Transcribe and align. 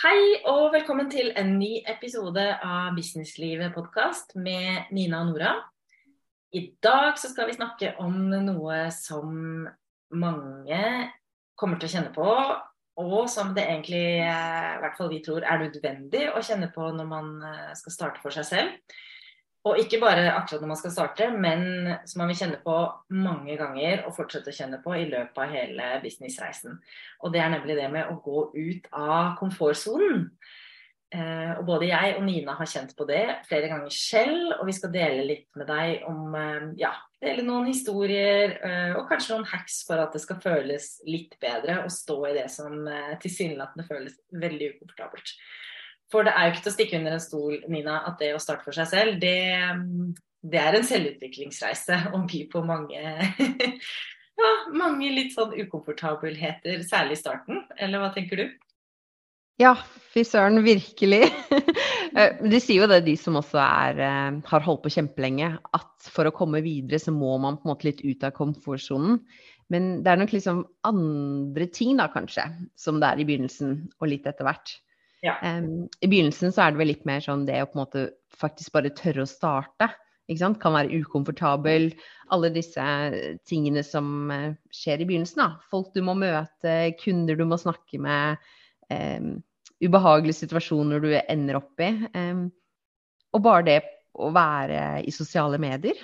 Hei 0.00 0.38
og 0.48 0.70
velkommen 0.72 1.10
til 1.12 1.26
en 1.36 1.58
ny 1.60 1.82
episode 1.90 2.40
av 2.40 2.94
Businesslivet 2.96 3.74
podkast 3.74 4.30
med 4.32 4.88
Nina 4.96 5.18
og 5.20 5.28
Nora. 5.28 5.50
I 6.56 6.62
dag 6.80 7.18
så 7.20 7.28
skal 7.28 7.50
vi 7.50 7.56
snakke 7.58 7.90
om 8.00 8.14
noe 8.32 8.78
som 8.96 9.34
mange 10.16 10.80
kommer 11.52 11.76
til 11.76 11.90
å 11.90 11.92
kjenne 11.92 12.14
på, 12.14 12.30
og 13.04 13.28
som 13.28 13.52
det 13.52 13.66
egentlig, 13.66 14.24
i 14.24 14.80
hvert 14.80 14.96
fall 14.96 15.12
vi 15.12 15.20
tror, 15.26 15.44
er 15.44 15.66
nødvendig 15.66 16.30
å 16.32 16.40
kjenne 16.48 16.70
på 16.72 16.88
når 16.96 17.12
man 17.12 17.30
eh, 17.50 17.76
skal 17.76 17.98
starte 17.98 18.24
for 18.24 18.32
seg 18.32 18.48
selv. 18.54 18.96
Og 19.68 19.76
ikke 19.76 19.98
bare 20.00 20.30
akkurat 20.32 20.62
når 20.62 20.70
man 20.70 20.78
skal 20.80 20.92
starte, 20.94 21.26
men 21.36 21.90
som 22.08 22.22
man 22.22 22.30
vil 22.30 22.38
kjenne 22.38 22.62
på 22.64 22.76
mange 23.12 23.58
ganger 23.60 24.06
og 24.08 24.14
fortsette 24.16 24.48
å 24.48 24.56
kjenne 24.56 24.78
på 24.80 24.94
i 24.96 25.04
løpet 25.10 25.42
av 25.42 25.52
hele 25.52 25.90
businessreisen. 26.00 26.78
Og 27.20 27.34
det 27.34 27.42
er 27.44 27.52
nemlig 27.52 27.76
det 27.76 27.90
med 27.92 28.08
å 28.08 28.16
gå 28.24 28.46
ut 28.56 28.88
av 28.96 29.34
komfortsonen. 29.40 30.30
Eh, 31.10 31.52
og 31.58 31.64
både 31.66 31.88
jeg 31.88 32.12
og 32.16 32.22
Nina 32.22 32.54
har 32.54 32.68
kjent 32.70 32.92
på 32.94 33.04
det 33.08 33.24
flere 33.48 33.66
ganger 33.68 33.90
selv, 33.92 34.52
og 34.60 34.68
vi 34.68 34.74
skal 34.76 34.92
dele 34.94 35.24
litt 35.26 35.48
med 35.58 35.66
deg 35.66 36.04
om 36.06 36.36
eh, 36.38 36.68
ja, 36.78 36.92
dele 37.20 37.42
noen 37.42 37.66
historier 37.66 38.54
eh, 38.62 38.92
og 38.94 39.08
kanskje 39.10 39.34
noen 39.34 39.48
hacks 39.50 39.80
for 39.88 39.98
at 39.98 40.14
det 40.14 40.22
skal 40.22 40.38
føles 40.40 40.92
litt 41.10 41.34
bedre 41.42 41.80
å 41.82 41.90
stå 41.90 42.20
i 42.30 42.36
det 42.38 42.46
som 42.54 42.86
tilsynelatende 43.20 43.88
føles 43.90 44.20
veldig 44.30 44.76
ukomfortabelt. 44.76 45.34
For 46.10 46.26
det 46.26 46.34
er 46.34 46.48
jo 46.48 46.54
ikke 46.54 46.64
til 46.64 46.72
å 46.72 46.76
stikke 46.76 46.98
under 46.98 47.16
en 47.16 47.22
stol, 47.22 47.58
Nina, 47.70 48.00
at 48.08 48.18
det 48.22 48.32
å 48.34 48.42
starte 48.42 48.66
for 48.66 48.76
seg 48.76 48.88
selv, 48.90 49.20
det, 49.22 49.36
det 50.42 50.62
er 50.62 50.78
en 50.78 50.86
selvutviklingsreise 50.86 52.00
og 52.14 52.26
byr 52.30 52.48
på 52.50 52.64
mange 52.66 53.04
ja, 54.40 54.50
mange 54.74 55.12
litt 55.14 55.36
sånn 55.36 55.54
ukomfortabelheter, 55.54 56.82
særlig 56.88 57.18
i 57.18 57.22
starten. 57.22 57.62
Eller 57.78 58.02
hva 58.02 58.10
tenker 58.14 58.42
du? 58.42 58.50
Ja, 59.60 59.74
fy 60.14 60.24
søren, 60.26 60.62
virkelig. 60.66 61.24
Eh, 62.10 62.40
de 62.42 62.58
sier 62.58 62.80
jo 62.80 62.86
det, 62.90 63.04
de 63.06 63.12
som 63.14 63.36
også 63.38 63.60
er, 63.62 64.00
eh, 64.02 64.38
har 64.50 64.64
holdt 64.64 64.80
på 64.82 64.90
kjempelenge, 64.90 65.46
at 65.78 66.08
for 66.10 66.26
å 66.26 66.32
komme 66.34 66.58
videre 66.64 66.98
så 66.98 67.12
må 67.14 67.36
man 67.38 67.54
på 67.54 67.68
en 67.68 67.70
måte 67.70 67.86
litt 67.86 68.00
ut 68.02 68.24
av 68.26 68.32
komfortsonen. 68.34 69.20
Men 69.70 69.86
det 70.02 70.10
er 70.10 70.18
nok 70.18 70.34
liksom 70.34 70.64
andre 70.90 71.68
ting 71.70 72.00
da, 72.00 72.08
kanskje, 72.10 72.48
som 72.74 72.98
det 72.98 73.12
er 73.12 73.22
i 73.22 73.28
begynnelsen 73.28 73.76
og 74.00 74.10
litt 74.10 74.26
etter 74.26 74.48
hvert. 74.48 74.74
Ja. 75.24 75.36
Um, 75.44 75.88
I 76.00 76.08
begynnelsen 76.08 76.52
så 76.54 76.64
er 76.64 76.72
det 76.72 76.80
vel 76.80 76.90
litt 76.94 77.04
mer 77.08 77.20
sånn 77.24 77.44
det 77.48 77.58
å 77.60 77.68
på 77.68 77.76
en 77.76 77.82
måte 77.82 78.06
faktisk 78.40 78.72
bare 78.76 78.92
tørre 78.96 79.26
å 79.26 79.28
starte. 79.28 79.90
Ikke 80.30 80.44
sant? 80.44 80.60
Kan 80.62 80.76
være 80.76 81.00
ukomfortabel. 81.02 81.90
Alle 82.32 82.52
disse 82.54 82.84
tingene 83.48 83.82
som 83.86 84.30
uh, 84.32 84.52
skjer 84.74 85.02
i 85.02 85.08
begynnelsen. 85.08 85.42
da. 85.42 85.50
Folk 85.72 85.92
du 85.96 86.02
må 86.06 86.16
møte, 86.18 86.76
kunder 87.02 87.38
du 87.38 87.44
må 87.50 87.58
snakke 87.60 88.00
med. 88.02 88.50
Um, 88.90 89.38
ubehagelige 89.80 90.42
situasjoner 90.44 91.02
du 91.02 91.12
ender 91.20 91.60
opp 91.60 91.82
i. 91.82 91.92
Um, 92.14 92.48
og 93.34 93.44
bare 93.44 93.66
det 93.66 93.78
å 94.20 94.32
være 94.34 95.02
i 95.06 95.12
sosiale 95.14 95.60
medier, 95.62 95.98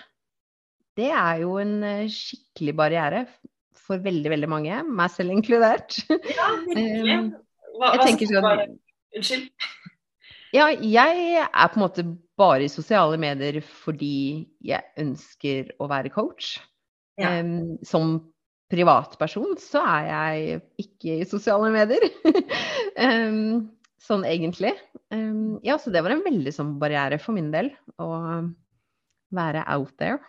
det 0.96 1.10
er 1.12 1.42
jo 1.42 1.56
en 1.60 1.76
uh, 1.84 2.08
skikkelig 2.10 2.76
barriere 2.76 3.26
for 3.86 4.02
veldig, 4.02 4.30
veldig 4.32 4.48
mange, 4.50 4.80
meg 4.98 5.12
selv 5.14 5.34
inkludert. 5.36 6.00
Ja, 6.10 6.50
virkelig. 6.66 7.18
Hva, 7.76 7.90
hva, 7.92 8.06
sånn, 8.08 8.76
Unnskyld. 9.16 9.50
Ja, 10.54 10.68
jeg 10.70 11.42
er 11.42 11.68
på 11.72 11.78
en 11.78 11.84
måte 11.84 12.04
bare 12.38 12.66
i 12.66 12.72
sosiale 12.72 13.18
medier 13.20 13.58
fordi 13.64 14.46
jeg 14.64 14.84
ønsker 15.00 15.72
å 15.82 15.88
være 15.90 16.12
coach. 16.14 16.56
Ja. 17.20 17.38
Um, 17.40 17.76
som 17.86 18.18
privatperson 18.72 19.54
så 19.62 19.80
er 19.86 20.06
jeg 20.10 20.60
ikke 20.84 21.20
i 21.22 21.28
sosiale 21.28 21.70
medier. 21.74 22.06
um, 23.06 23.66
sånn 24.02 24.26
egentlig. 24.28 24.74
Um, 25.12 25.58
ja, 25.66 25.78
så 25.80 25.92
det 25.94 26.02
var 26.04 26.14
en 26.14 26.24
veldig 26.26 26.52
sånn 26.54 26.76
barriere 26.82 27.18
for 27.22 27.36
min 27.36 27.50
del 27.54 27.72
å 28.02 28.10
være 29.36 29.64
out 29.72 29.94
there. 30.00 30.20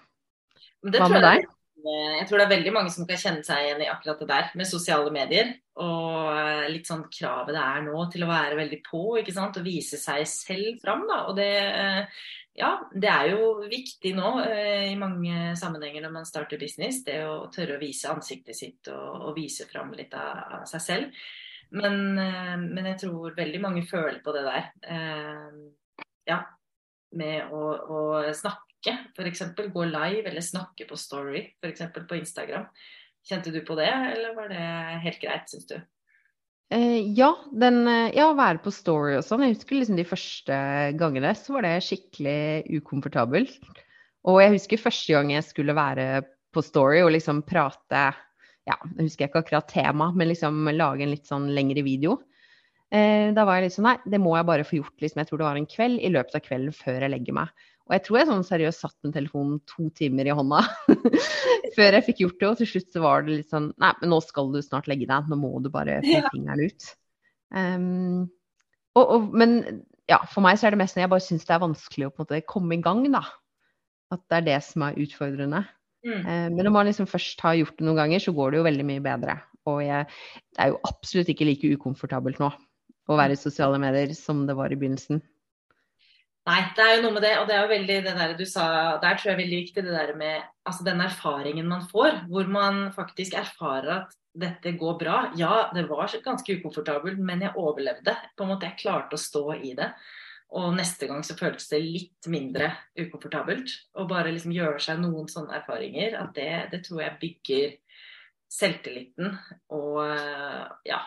Hva 0.87 1.09
med 1.11 1.25
deg? 1.25 1.47
Jeg 1.87 2.25
tror 2.27 2.39
det 2.39 2.45
er 2.47 2.55
veldig 2.55 2.73
mange 2.75 2.91
som 2.93 3.05
kan 3.07 3.19
kjenne 3.19 3.45
seg 3.45 3.63
igjen 3.63 3.83
i 3.85 3.89
akkurat 3.91 4.19
det 4.21 4.27
der 4.29 4.49
med 4.59 4.69
sosiale 4.69 5.11
medier. 5.13 5.53
Og 5.83 6.31
eh, 6.33 6.65
litt 6.73 6.89
sånn 6.89 7.05
kravet 7.13 7.53
det 7.53 7.61
er 7.61 7.85
nå 7.85 8.01
til 8.11 8.25
å 8.25 8.31
være 8.31 8.57
veldig 8.57 8.79
på 8.87 9.01
ikke 9.21 9.35
sant? 9.35 9.59
og 9.59 9.67
vise 9.67 9.99
seg 10.01 10.25
selv 10.29 10.81
fram. 10.81 11.05
Da. 11.09 11.19
Og 11.29 11.37
det, 11.37 11.49
eh, 11.61 12.27
ja, 12.57 12.71
det 12.91 13.11
er 13.13 13.31
jo 13.35 13.49
viktig 13.69 14.13
nå 14.17 14.33
eh, 14.47 14.87
i 14.91 14.99
mange 14.99 15.53
sammenhenger 15.59 16.07
når 16.07 16.15
man 16.19 16.29
starter 16.29 16.61
business. 16.61 17.03
Det 17.05 17.19
å 17.27 17.47
tørre 17.53 17.77
å 17.77 17.83
vise 17.83 18.11
ansiktet 18.13 18.57
sitt 18.57 18.91
og, 18.93 19.29
og 19.29 19.37
vise 19.37 19.69
fram 19.69 19.93
litt 19.97 20.15
av 20.17 20.65
seg 20.69 20.85
selv. 20.89 21.25
Men, 21.77 22.15
men, 22.15 22.85
jeg 22.93 23.01
tror 23.01 23.33
veldig 23.35 23.59
mange 23.59 23.81
føler 23.83 24.21
på 24.23 24.31
det 24.31 24.45
der. 24.45 24.69
Ja, 26.23 26.37
med 27.19 27.51
å, 27.51 27.63
å 27.91 27.99
snakke 28.31 28.66
snakke, 28.83 28.97
f.eks. 29.15 29.73
Gå 29.73 29.85
live 29.85 30.29
eller 30.29 30.41
snakke 30.41 30.87
på 30.87 30.97
Story, 30.97 31.53
f.eks. 31.63 31.81
på 32.07 32.15
Instagram. 32.15 32.65
Kjente 33.27 33.51
du 33.51 33.61
på 33.65 33.75
det, 33.75 33.89
eller 33.89 34.35
var 34.35 34.49
det 34.49 35.01
helt 35.03 35.21
greit, 35.21 35.49
syns 35.49 35.67
du? 35.67 35.79
Eh, 36.69 37.13
ja, 37.15 37.33
den, 37.51 37.87
eh, 37.87 38.13
ja, 38.15 38.29
å 38.29 38.37
være 38.37 38.59
på 38.63 38.71
Story 38.71 39.17
og 39.17 39.23
sånn. 39.23 39.43
Jeg 39.43 39.55
husker 39.55 39.79
liksom 39.79 39.97
de 39.97 40.07
første 40.07 40.59
gangene 40.99 41.33
så 41.35 41.55
var 41.55 41.63
det 41.63 41.83
skikkelig 41.83 42.79
ukomfortabelt. 42.79 43.59
Og 44.27 44.41
jeg 44.41 44.55
husker 44.57 44.81
første 44.81 45.13
gang 45.13 45.31
jeg 45.31 45.45
skulle 45.47 45.75
være 45.75 46.23
på 46.53 46.63
Story 46.63 47.01
og 47.03 47.13
liksom 47.15 47.43
prate 47.47 48.13
Ja, 48.67 48.75
jeg 48.97 49.05
husker 49.05 49.29
ikke 49.29 49.39
akkurat 49.45 49.69
tema, 49.71 50.09
men 50.11 50.27
liksom 50.27 50.67
lage 50.75 51.05
en 51.05 51.13
litt 51.13 51.27
sånn 51.27 51.47
lengre 51.55 51.85
video. 51.85 52.17
Eh, 52.91 53.31
da 53.35 53.45
var 53.47 53.61
jeg 53.61 53.69
liksom 53.69 53.87
Nei, 53.87 53.95
det 54.03 54.19
må 54.19 54.33
jeg 54.35 54.47
bare 54.47 54.65
få 54.67 54.81
gjort, 54.81 54.95
liksom. 54.99 55.21
Jeg 55.21 55.29
tror 55.29 55.39
det 55.39 55.47
var 55.47 55.59
en 55.59 55.69
kveld 55.71 56.03
i 56.03 56.11
løpet 56.11 56.35
av 56.35 56.43
kvelden 56.43 56.75
før 56.75 57.05
jeg 57.05 57.13
legger 57.13 57.37
meg. 57.39 57.63
Og 57.87 57.95
jeg 57.95 58.03
tror 58.03 58.17
jeg 58.19 58.27
sånn 58.27 58.45
seriøst 58.47 58.83
satt 58.83 58.95
med 59.05 59.13
telefonen 59.15 59.59
to 59.69 59.87
timer 59.95 60.27
i 60.27 60.35
hånda 60.35 60.59
før 61.77 61.95
jeg 61.97 62.05
fikk 62.09 62.23
gjort 62.25 62.39
det. 62.41 62.49
Og 62.49 62.57
til 62.59 62.69
slutt 62.73 62.89
så 62.95 63.03
var 63.03 63.23
det 63.23 63.37
litt 63.37 63.53
sånn 63.53 63.69
Nei, 63.79 63.93
men 64.01 64.11
nå 64.11 64.19
skal 64.25 64.51
du 64.51 64.59
snart 64.63 64.89
legge 64.91 65.07
deg. 65.09 65.29
Nå 65.31 65.39
må 65.39 65.53
du 65.63 65.69
bare 65.73 66.01
få 66.07 66.23
fingeren 66.33 66.65
ut. 66.67 66.89
Um, 67.55 68.25
og, 68.97 69.03
og, 69.05 69.31
men 69.39 69.57
ja, 70.09 70.19
for 70.27 70.43
meg 70.43 70.59
så 70.59 70.67
er 70.67 70.75
det 70.75 70.81
mest 70.81 70.97
når 70.97 71.05
jeg 71.05 71.13
bare 71.15 71.23
syns 71.23 71.47
det 71.47 71.55
er 71.55 71.63
vanskelig 71.63 72.09
å 72.09 72.11
på 72.11 72.23
en 72.23 72.27
måte 72.27 72.43
komme 72.49 72.75
i 72.75 72.83
gang, 72.83 73.05
da. 73.13 73.23
At 74.11 74.23
det 74.27 74.39
er 74.41 74.47
det 74.49 74.59
som 74.67 74.83
er 74.87 74.99
utfordrende. 75.03 75.63
Mm. 76.07 76.19
Uh, 76.27 76.47
men 76.51 76.61
når 76.65 76.75
man 76.75 76.91
liksom 76.91 77.07
først 77.09 77.39
har 77.45 77.55
gjort 77.59 77.79
det 77.79 77.87
noen 77.87 78.01
ganger, 78.03 78.23
så 78.23 78.35
går 78.35 78.51
det 78.51 78.61
jo 78.61 78.67
veldig 78.67 78.87
mye 78.91 79.05
bedre. 79.07 79.39
Og 79.67 79.81
jeg, 79.83 80.11
det 80.55 80.63
er 80.63 80.73
jo 80.73 80.83
absolutt 80.87 81.31
ikke 81.31 81.47
like 81.47 81.71
ukomfortabelt 81.75 82.43
nå 82.43 82.51
å 83.07 83.15
være 83.15 83.35
i 83.37 83.39
sosiale 83.39 83.79
medier 83.79 84.11
som 84.15 84.43
det 84.47 84.55
var 84.57 84.71
i 84.71 84.77
begynnelsen. 84.79 85.21
Nei, 86.47 86.61
det 86.77 86.83
er 86.83 86.93
jo 86.95 87.01
noe 87.03 87.15
med 87.17 87.25
det, 87.25 87.33
og 87.41 87.49
det 87.49 87.55
er 87.57 87.65
jo 87.65 87.71
veldig 87.73 87.95
det 88.05 88.13
der 88.15 88.33
du 88.39 88.45
sa 88.47 88.67
Der 89.03 89.17
tror 89.17 89.31
jeg 89.31 89.35
er 89.35 89.41
veldig 89.41 89.57
viktig 89.65 89.83
det 89.83 89.95
der 89.95 90.13
med 90.15 90.45
altså 90.67 90.85
den 90.87 91.01
erfaringen 91.03 91.67
man 91.67 91.83
får, 91.89 92.21
hvor 92.29 92.47
man 92.51 92.87
faktisk 92.95 93.35
erfarer 93.39 93.89
at 93.97 94.15
dette 94.37 94.73
går 94.77 94.97
bra. 94.99 95.17
Ja, 95.39 95.67
det 95.73 95.87
var 95.89 96.11
ganske 96.23 96.57
ukomfortabelt, 96.59 97.19
men 97.19 97.41
jeg 97.41 97.55
overlevde. 97.57 98.13
På 98.37 98.45
en 98.45 98.51
måte 98.53 98.69
Jeg 98.69 98.79
klarte 98.83 99.17
å 99.17 99.21
stå 99.21 99.43
i 99.55 99.73
det. 99.75 99.89
Og 100.55 100.75
neste 100.77 101.07
gang 101.09 101.23
så 101.25 101.35
føltes 101.35 101.67
det 101.71 101.81
litt 101.83 102.29
mindre 102.31 102.69
ukomfortabelt. 102.95 103.73
Å 103.97 104.05
bare 104.07 104.31
liksom 104.31 104.53
gjøre 104.55 104.79
seg 104.83 105.01
noen 105.01 105.27
sånne 105.31 105.57
erfaringer, 105.59 106.15
at 106.21 106.31
det, 106.37 106.51
det 106.71 106.83
tror 106.85 107.01
jeg 107.03 107.19
bygger 107.23 107.75
selvtilliten 108.47 109.33
og 109.75 109.99
ja, 110.87 111.01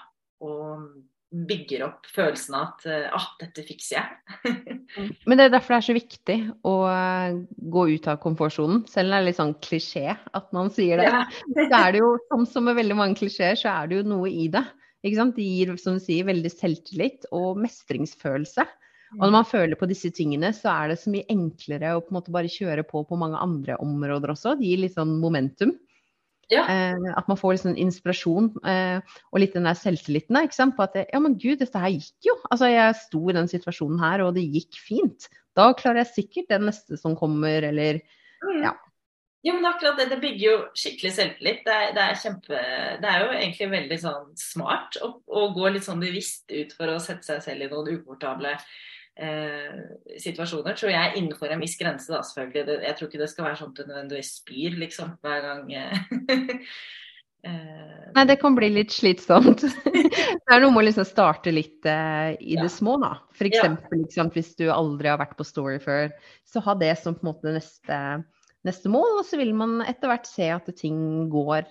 og 0.44 0.90
bygger 1.30 1.84
opp 1.86 2.08
følelsen 2.10 2.56
av 2.58 2.64
at 2.72 2.86
eh, 2.90 3.06
ah, 3.14 3.28
dette 3.38 3.62
fikser 3.66 4.00
jeg. 4.00 4.56
Mm. 4.96 5.10
Men 5.30 5.38
det 5.38 5.46
er 5.46 5.52
derfor 5.54 5.74
det 5.74 5.78
er 5.78 5.86
så 5.86 5.96
viktig 5.96 6.36
å 6.66 6.74
eh, 6.90 7.36
gå 7.76 7.86
ut 7.92 8.08
av 8.10 8.18
komfortsonen, 8.24 8.82
selv 8.90 9.08
om 9.08 9.14
det 9.14 9.20
er 9.20 9.28
litt 9.28 9.38
sånn 9.38 9.54
klisjé 9.62 10.16
at 10.16 10.50
man 10.56 10.72
sier 10.74 11.00
det. 11.02 11.06
Ja. 11.06 11.22
så 11.54 11.68
er 11.84 11.94
det 11.94 12.02
jo, 12.02 12.12
som, 12.30 12.44
som 12.50 12.66
med 12.66 12.78
veldig 12.80 12.98
mange 12.98 13.20
klisjeer, 13.20 13.58
så 13.58 13.70
er 13.76 13.90
det 13.90 14.00
jo 14.00 14.08
noe 14.10 14.30
i 14.30 14.48
det. 14.52 14.64
Ikke 15.06 15.20
sant? 15.20 15.38
Det 15.38 15.46
gir, 15.46 15.72
som 15.80 15.96
du 15.96 16.04
sier, 16.04 16.26
veldig 16.28 16.52
selvtillit 16.52 17.30
og 17.32 17.60
mestringsfølelse. 17.62 18.66
Og 19.18 19.22
når 19.24 19.32
man 19.34 19.46
føler 19.48 19.78
på 19.78 19.88
disse 19.90 20.10
tingene, 20.14 20.52
så 20.54 20.70
er 20.70 20.92
det 20.92 21.00
så 21.02 21.10
mye 21.10 21.26
enklere 21.32 21.96
å 21.96 22.02
på 22.02 22.12
en 22.12 22.18
måte 22.20 22.34
bare 22.34 22.50
kjøre 22.50 22.84
på 22.86 23.02
på 23.08 23.18
mange 23.18 23.40
andre 23.42 23.78
områder 23.82 24.34
også. 24.34 24.54
Det 24.58 24.68
gir 24.68 24.84
litt 24.84 24.94
sånn 24.94 25.16
momentum. 25.22 25.72
Ja. 26.50 26.64
Eh, 26.66 27.08
at 27.14 27.28
man 27.30 27.38
får 27.38 27.60
sånn 27.62 27.78
inspirasjon 27.78 28.50
eh, 28.66 28.98
og 29.30 29.42
litt 29.42 29.54
den 29.54 29.68
der 29.68 29.78
selvtilliten 29.78 30.38
sant? 30.50 30.74
på 30.76 30.86
at 30.86 30.98
ja, 31.04 31.20
men 31.22 31.38
gud, 31.38 31.60
dette 31.62 31.78
her 31.78 31.92
gikk 31.94 32.30
jo. 32.30 32.36
Altså, 32.50 32.70
jeg 32.72 32.98
sto 33.04 33.22
i 33.30 33.36
den 33.36 33.50
situasjonen 33.50 34.02
her, 34.02 34.24
og 34.26 34.34
det 34.34 34.48
gikk 34.48 34.80
fint. 34.82 35.30
Da 35.58 35.70
klarer 35.78 36.02
jeg 36.02 36.14
sikkert 36.16 36.50
den 36.50 36.66
neste 36.70 36.98
som 36.98 37.16
kommer, 37.18 37.62
eller 37.70 38.02
mm. 38.42 38.62
ja. 38.64 38.74
Jo, 39.40 39.54
men 39.56 39.70
akkurat 39.70 39.96
det, 39.96 40.10
det 40.10 40.18
bygger 40.20 40.44
jo 40.44 40.56
skikkelig 40.76 41.12
selvtillit. 41.16 41.62
Det 41.64 41.72
er, 41.72 41.92
det 41.96 42.02
er, 42.04 42.18
kjempe, 42.20 42.58
det 43.00 43.08
er 43.08 43.22
jo 43.22 43.30
egentlig 43.38 43.68
veldig 43.72 43.98
sånn 44.02 44.26
smart 44.36 44.98
å, 45.00 45.14
å, 45.24 45.46
gå 45.56 45.70
litt 45.72 45.86
sånn 45.86 46.02
bevisst 46.02 46.50
ut 46.52 46.74
for 46.76 46.92
å 46.92 46.98
sette 47.00 47.24
seg 47.24 47.40
selv 47.46 47.64
i 47.64 47.70
noen 47.70 47.94
ukomfortable 47.94 48.52
eh, 49.16 49.80
situasjoner, 50.20 50.76
tror 50.78 50.90
jeg, 50.92 51.12
innenfor 51.18 51.50
en 51.52 51.60
viss 51.62 51.76
grense, 51.80 52.10
da, 52.12 52.22
selvfølgelig. 52.26 52.66
Det, 52.68 52.78
jeg 52.86 52.96
tror 52.98 53.08
ikke 53.08 53.22
det 53.22 53.30
skal 53.32 53.44
være 53.48 53.60
sånn 53.60 53.72
at 53.74 53.78
du 53.80 53.84
nødvendigvis 53.90 54.32
spyr, 54.40 54.78
liksom, 54.84 55.14
hver 55.24 55.46
gang. 55.48 55.70
Eh. 55.74 56.56
Eh, 57.40 58.10
Nei, 58.12 58.24
det 58.28 58.34
kan 58.36 58.52
bli 58.52 58.68
litt 58.68 58.90
slitsomt. 58.92 59.62
det 59.88 60.52
er 60.52 60.60
noe 60.60 60.72
med 60.74 60.82
å 60.82 60.84
liksom 60.84 61.06
starte 61.08 61.48
litt 61.54 61.86
eh, 61.88 62.34
i 62.36 62.58
Ja. 62.58 62.66
det 62.66 62.72
små, 62.74 62.98
da. 63.00 63.14
For 63.32 63.48
Ja. 63.48 63.62
eksempel 63.64 64.34
hvis 64.36 64.50
du 64.58 64.66
aldri 64.68 65.08
har 65.08 65.16
vært 65.22 65.38
på 65.38 65.46
Story 65.48 65.78
før, 65.80 66.10
så 66.44 66.60
ha 66.66 66.74
det 66.76 66.98
som 67.00 67.14
på 67.16 67.24
en 67.24 67.30
måte 67.30 67.54
neste, 67.56 68.00
neste 68.68 68.92
mål, 68.92 69.22
og 69.22 69.24
så 69.24 69.40
vil 69.40 69.54
man 69.56 69.80
etter 69.80 70.12
hvert 70.12 70.28
se 70.28 70.50
at 70.52 70.68
ting 70.76 71.30
går 71.32 71.64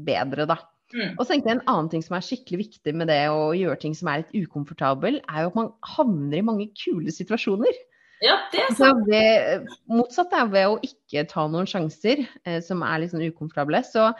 bedre, 0.00 0.46
da. 0.48 0.56
Mm. 0.92 1.14
Og 1.16 1.24
så 1.24 1.32
tenkte 1.32 1.50
jeg 1.50 1.58
En 1.58 1.64
annen 1.72 1.88
ting 1.92 2.04
som 2.04 2.16
er 2.18 2.26
skikkelig 2.26 2.60
viktig 2.66 2.94
med 2.98 3.10
det 3.12 3.22
å 3.32 3.50
gjøre 3.56 3.80
ting 3.82 3.96
som 3.98 4.10
er 4.12 4.22
litt 4.22 4.36
ukomfortabel, 4.44 5.20
er 5.24 5.44
jo 5.44 5.52
at 5.52 5.58
man 5.58 5.72
havner 5.94 6.38
i 6.38 6.46
mange 6.46 6.68
kule 6.78 7.14
situasjoner. 7.14 7.80
Ja, 8.22 8.36
det 8.52 8.60
er 8.62 8.76
sant. 8.78 9.08
ved, 9.10 9.66
motsatt 9.90 10.34
er 10.38 10.50
ved 10.52 10.70
å 10.70 10.78
ikke 10.86 11.24
ta 11.30 11.48
noen 11.50 11.66
sjanser 11.66 12.22
eh, 12.46 12.60
som 12.62 12.84
er 12.86 13.02
litt 13.02 13.14
sånn 13.14 13.24
ukomfortable, 13.26 13.82
så 13.82 14.12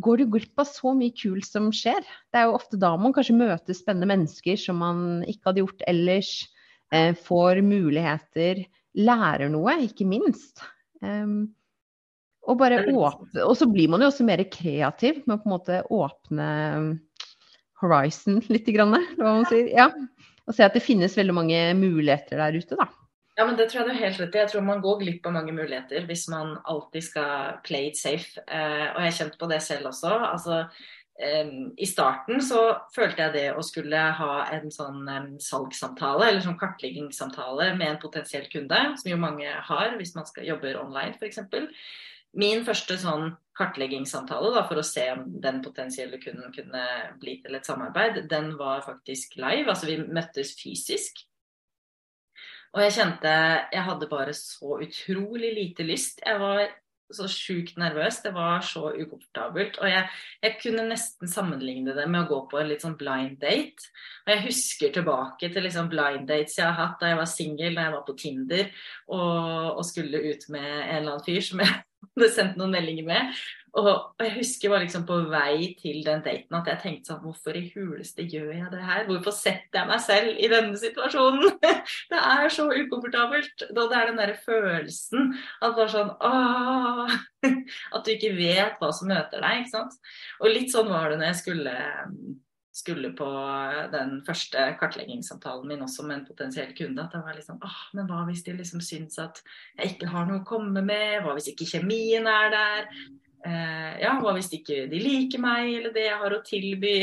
går 0.00 0.20
du 0.20 0.26
glipp 0.32 0.60
av 0.60 0.68
så 0.68 0.92
mye 0.96 1.12
kult 1.16 1.46
som 1.48 1.70
skjer. 1.74 2.04
Det 2.32 2.40
er 2.40 2.48
jo 2.48 2.56
ofte 2.58 2.80
da 2.80 2.94
man 3.00 3.14
kanskje 3.16 3.36
møter 3.36 3.76
spennende 3.76 4.08
mennesker 4.10 4.60
som 4.60 4.80
man 4.80 5.24
ikke 5.28 5.50
hadde 5.50 5.64
gjort 5.64 5.84
ellers. 5.88 6.32
Eh, 6.94 7.12
får 7.16 7.62
muligheter, 7.64 8.64
lærer 8.94 9.50
noe, 9.50 9.78
ikke 9.88 10.06
minst. 10.06 10.62
Em, 11.02 11.48
og 12.44 12.60
åpne 12.60 13.44
Og 13.46 13.56
så 13.56 13.68
blir 13.70 13.88
man 13.92 14.02
jo 14.02 14.10
også 14.10 14.26
mer 14.26 14.42
kreativ 14.52 15.22
med 15.24 15.36
å 15.36 15.42
på 15.42 15.48
en 15.48 15.54
måte 15.54 15.80
åpne 15.92 16.48
horizon 17.82 18.42
litt, 18.52 18.68
grann, 18.72 18.96
hva 19.18 19.38
man 19.40 19.48
sier. 19.50 19.70
Ja. 19.72 19.88
Og 20.44 20.56
se 20.56 20.66
at 20.66 20.76
det 20.76 20.84
finnes 20.84 21.16
veldig 21.16 21.34
mange 21.36 21.60
muligheter 21.78 22.40
der 22.40 22.56
ute, 22.56 22.76
da. 22.80 22.88
Ja, 23.34 23.46
men 23.48 23.56
Det 23.56 23.66
tror 23.70 23.80
jeg 23.80 23.88
du 23.88 23.94
har 23.96 24.04
helt 24.04 24.20
rett 24.20 24.36
i. 24.36 24.42
Jeg 24.44 24.50
tror 24.52 24.66
man 24.66 24.82
går 24.82 25.00
glipp 25.00 25.24
av 25.26 25.34
mange 25.34 25.54
muligheter 25.54 26.04
hvis 26.06 26.28
man 26.30 26.58
alltid 26.70 27.02
skal 27.02 27.56
play 27.66 27.88
it 27.90 27.98
safe. 27.98 28.38
Eh, 28.46 28.84
og 28.92 29.00
jeg 29.00 29.08
har 29.08 29.16
kjent 29.18 29.40
på 29.40 29.48
det 29.50 29.62
selv 29.64 29.90
også. 29.90 30.12
Altså, 30.28 30.60
I 31.14 31.86
starten 31.86 32.40
så 32.42 32.60
følte 32.94 33.22
jeg 33.22 33.34
det 33.36 33.44
å 33.54 33.62
skulle 33.62 33.98
ha 34.18 34.32
en 34.50 34.64
sånn 34.74 35.06
salgssamtale 35.38 36.26
eller 36.26 36.42
sånn 36.42 36.58
kartleggingssamtale 36.58 37.68
med 37.78 37.86
en 37.86 38.00
potensiell 38.02 38.48
kunde, 38.50 38.80
som 38.98 39.10
jo 39.12 39.18
mange 39.22 39.46
har 39.46 39.94
hvis 39.94 40.16
man 40.16 40.26
skal 40.26 40.48
jobber 40.48 40.80
online 40.82 41.14
f.eks. 41.14 41.38
Min 42.34 42.64
første 42.66 42.96
sånn 42.98 43.32
kartleggingssamtale 43.54 44.50
da, 44.54 44.64
for 44.66 44.80
å 44.80 44.86
se 44.86 45.04
om 45.12 45.26
den 45.42 45.60
potensielle 45.62 46.18
kunden 46.22 46.50
kunne 46.54 46.84
bli 47.20 47.38
til 47.42 47.54
et 47.54 47.68
samarbeid, 47.68 48.24
den 48.30 48.54
var 48.58 48.82
faktisk 48.86 49.36
live. 49.38 49.68
Altså 49.70 49.90
vi 49.90 50.00
møttes 50.02 50.54
fysisk. 50.58 51.22
Og 52.74 52.82
jeg 52.82 52.96
kjente 52.96 53.34
jeg 53.70 53.84
hadde 53.86 54.10
bare 54.10 54.34
så 54.34 54.80
utrolig 54.82 55.52
lite 55.54 55.86
lyst. 55.86 56.24
Jeg 56.26 56.40
var 56.42 56.64
så 57.14 57.28
sjukt 57.30 57.76
nervøs. 57.78 58.18
Det 58.24 58.32
var 58.34 58.64
så 58.66 58.88
ukomfortabelt. 58.96 59.78
Og 59.78 59.90
jeg, 59.90 60.08
jeg, 60.42 60.56
kunne 60.62 60.88
nesten 60.88 61.30
sammenligne 61.30 61.94
det 61.94 62.08
med 62.10 62.24
å 62.24 62.28
gå 62.32 62.40
på 62.50 62.58
en 62.58 62.70
litt 62.72 62.82
sånn 62.82 62.98
blind 62.98 63.38
date. 63.44 63.90
Og 64.24 64.34
jeg 64.34 64.44
husker 64.48 64.94
tilbake 64.98 65.52
til 65.54 65.68
liksom 65.68 65.90
blind 65.92 66.26
dates 66.30 66.58
jeg 66.58 66.66
har 66.66 66.80
hatt 66.80 66.98
da 66.98 67.12
jeg 67.12 67.22
var 67.22 67.30
singel, 67.30 67.78
da 67.78 67.86
jeg 67.86 67.94
var 67.94 68.06
på 68.08 68.18
Tinder 68.18 68.70
og, 69.06 69.78
og 69.78 69.84
skulle 69.86 70.24
ut 70.26 70.48
med 70.50 70.70
en 70.72 70.96
eller 70.98 71.14
annen 71.14 71.28
fyr 71.28 71.44
som 71.44 71.62
jeg 71.62 71.82
hadde 72.12 72.32
sendt 72.34 72.58
noen 72.60 72.74
meldinger 72.74 73.06
med. 73.08 73.44
Og, 73.74 73.88
og 73.90 74.22
jeg 74.22 74.36
husker 74.36 74.70
bare 74.70 74.84
liksom 74.84 75.02
på 75.08 75.16
vei 75.32 75.72
til 75.80 76.04
den 76.06 76.20
daten 76.22 76.56
at 76.56 76.68
jeg 76.70 76.80
tenkte 76.82 77.10
sånn 77.10 77.22
Hvorfor 77.24 77.56
i 77.58 77.64
huleste 77.72 78.22
gjør 78.22 78.52
jeg 78.54 78.68
det 78.70 78.82
her? 78.86 79.02
Hvorfor 79.08 79.34
setter 79.34 79.80
jeg 79.80 79.90
meg 79.90 80.02
selv 80.04 80.38
i 80.38 80.50
denne 80.52 80.78
situasjonen? 80.78 81.56
Det 82.12 82.20
er 82.20 82.54
så 82.54 82.68
ukomfortabelt. 82.70 83.66
Da 83.74 83.88
det 83.90 83.98
er 83.98 84.10
den 84.10 84.20
derre 84.20 84.38
følelsen 84.44 85.34
at 85.58 85.74
bare 85.74 85.90
sånn 85.90 86.14
Åh! 86.14 87.18
At 87.94 88.06
du 88.06 88.14
ikke 88.14 88.32
vet 88.38 88.78
hva 88.80 88.88
som 88.94 89.10
møter 89.10 89.42
deg, 89.42 89.64
ikke 89.64 89.74
sant. 89.74 89.98
Og 90.40 90.54
litt 90.54 90.70
sånn 90.72 90.88
var 90.88 91.10
det 91.10 91.18
når 91.20 91.32
jeg 91.32 91.40
skulle 91.42 91.74
skulle 92.74 93.12
på 93.14 93.26
den 93.92 94.16
første 94.26 94.62
kartleggingssamtalen 94.80 95.68
min 95.70 95.84
også 95.86 96.06
med 96.06 96.18
en 96.18 96.24
potensiell 96.26 96.72
kunde. 96.74 97.04
At 97.04 97.14
jeg 97.14 97.22
var 97.26 97.36
liksom 97.38 97.60
ah, 97.62 97.82
men 97.94 98.08
hva 98.10 98.24
hvis 98.28 98.42
de 98.46 98.56
liksom 98.58 98.82
syns 98.82 99.20
at 99.22 99.42
jeg 99.78 99.94
ikke 99.94 100.10
har 100.10 100.26
noe 100.26 100.42
å 100.42 100.48
komme 100.48 100.82
med? 100.82 101.20
Hva 101.22 101.36
hvis 101.36 101.52
ikke 101.52 101.68
kjemien 101.76 102.26
er 102.30 102.50
der? 102.54 102.88
Eh, 103.44 104.00
ja, 104.00 104.14
hva 104.18 104.32
hvis 104.34 104.48
ikke 104.56 104.86
de 104.88 104.98
liker 105.02 105.42
meg 105.42 105.74
eller 105.74 105.92
det 105.94 106.06
jeg 106.06 106.18
har 106.22 106.34
å 106.34 106.42
tilby? 106.46 106.94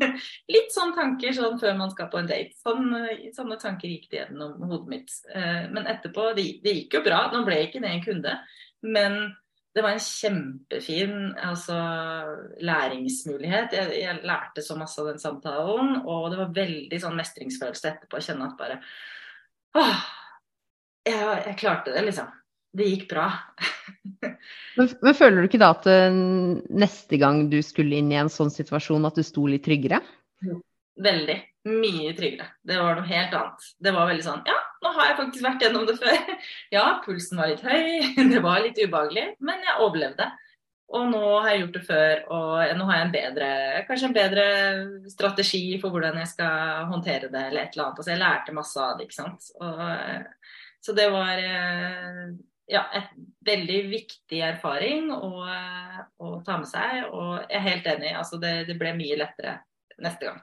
Litt 0.54 0.74
sånne 0.74 0.98
tanker 0.98 1.36
sånn 1.36 1.60
før 1.62 1.76
man 1.78 1.92
skal 1.94 2.10
på 2.12 2.20
en 2.20 2.28
date. 2.28 2.52
Sånn, 2.60 2.92
sånne 3.36 3.58
tanker 3.62 3.92
gikk 3.92 4.10
det 4.10 4.24
gjennom 4.24 4.66
hodet 4.66 4.92
mitt. 4.92 5.16
Eh, 5.32 5.64
men 5.72 5.88
etterpå, 5.88 6.32
det, 6.36 6.48
det, 6.66 6.76
gikk 6.82 6.98
jo 6.98 7.04
bra. 7.06 7.24
Nå 7.32 7.44
ble 7.46 7.62
ikke 7.68 7.80
det 7.84 7.92
en 7.94 8.04
kunde, 8.04 8.36
men 8.84 9.20
det 9.76 9.82
var 9.84 9.92
en 9.92 10.00
kjempefin 10.00 11.16
altså, 11.44 11.74
læringsmulighet. 12.64 13.74
Jeg, 13.76 13.90
jeg, 14.00 14.22
lærte 14.24 14.64
så 14.64 14.76
masse 14.80 15.02
av 15.02 15.10
den 15.10 15.20
samtalen, 15.20 15.98
og 16.08 16.30
det 16.32 16.38
var 16.40 16.54
veldig 16.56 17.00
sånn 17.02 17.18
mestringsfølelse 17.18 17.90
etterpå 17.90 18.16
å 18.16 18.24
kjenne 18.24 18.48
at 18.48 18.56
bare 18.56 18.78
åh, 19.76 20.06
jeg, 21.04 21.20
jeg 21.50 21.58
klarte 21.60 21.92
det, 21.92 22.06
liksom. 22.08 22.30
Det 22.76 22.88
gikk 22.88 23.04
bra. 23.12 23.28
Men, 24.76 24.90
men, 25.00 25.14
føler 25.16 25.38
du 25.40 25.46
ikke 25.46 25.60
da 25.62 25.70
at 25.72 25.86
uh, 25.88 26.16
neste 26.76 27.16
gang 27.16 27.46
du 27.48 27.56
skulle 27.64 27.96
inn 27.96 28.10
i 28.12 28.18
en 28.20 28.28
sånn 28.28 28.50
situasjon, 28.52 29.06
at 29.08 29.16
du 29.16 29.22
sto 29.24 29.46
litt 29.48 29.62
tryggere? 29.64 30.02
Veldig. 31.00 31.36
Mye 31.66 32.14
tryggere. 32.14 32.48
Det 32.62 32.78
var 32.78 32.98
noe 32.98 33.08
helt 33.08 33.34
annet. 33.34 33.68
Det 33.82 33.92
var 33.94 34.08
veldig 34.10 34.24
sånn 34.24 34.42
Ja, 34.46 34.56
nå 34.84 34.92
har 34.94 35.10
jeg 35.10 35.18
faktisk 35.20 35.46
vært 35.46 35.64
gjennom 35.66 35.86
det 35.88 35.96
før. 36.02 36.34
Ja, 36.74 36.88
pulsen 37.04 37.40
var 37.40 37.52
litt 37.52 37.64
høy, 37.66 37.86
det 38.32 38.42
var 38.44 38.62
litt 38.64 38.78
ubehagelig, 38.80 39.28
men 39.44 39.64
jeg 39.66 39.80
overlevde. 39.82 40.28
Og 40.94 41.08
nå 41.10 41.20
har 41.42 41.48
jeg 41.50 41.64
gjort 41.64 41.74
det 41.74 41.82
før, 41.88 42.20
og 42.30 42.76
nå 42.78 42.84
har 42.86 42.98
jeg 43.00 43.06
en 43.08 43.14
bedre, 43.16 43.46
kanskje 43.88 44.06
en 44.06 44.14
bedre 44.14 44.44
strategi 45.10 45.64
for 45.82 45.90
hvordan 45.90 46.20
jeg 46.22 46.30
skal 46.30 46.86
håndtere 46.92 47.30
det, 47.32 47.42
eller 47.48 47.64
et 47.64 47.74
eller 47.74 47.88
annet. 47.88 47.98
Altså, 47.98 48.12
jeg 48.12 48.20
lærte 48.20 48.54
masse 48.54 48.84
av 48.84 48.92
det, 48.94 49.08
ikke 49.08 49.16
sant. 49.16 49.48
Og, 49.58 49.80
så 50.86 50.94
det 50.94 51.08
var 51.10 51.42
ja, 52.70 52.84
et 52.94 53.10
veldig 53.46 53.80
viktig 53.90 54.42
erfaring 54.46 55.10
å, 55.14 55.30
å, 55.42 56.30
ta 56.46 56.58
med 56.60 56.70
seg. 56.70 57.08
Og 57.10 57.32
jeg 57.40 57.58
er 57.58 57.66
helt 57.66 57.90
enig, 57.96 58.12
altså 58.18 58.38
det, 58.42 58.54
det, 58.70 58.78
ble 58.78 58.94
mye 58.98 59.18
lettere 59.18 59.58
neste 60.02 60.30
gang. 60.30 60.38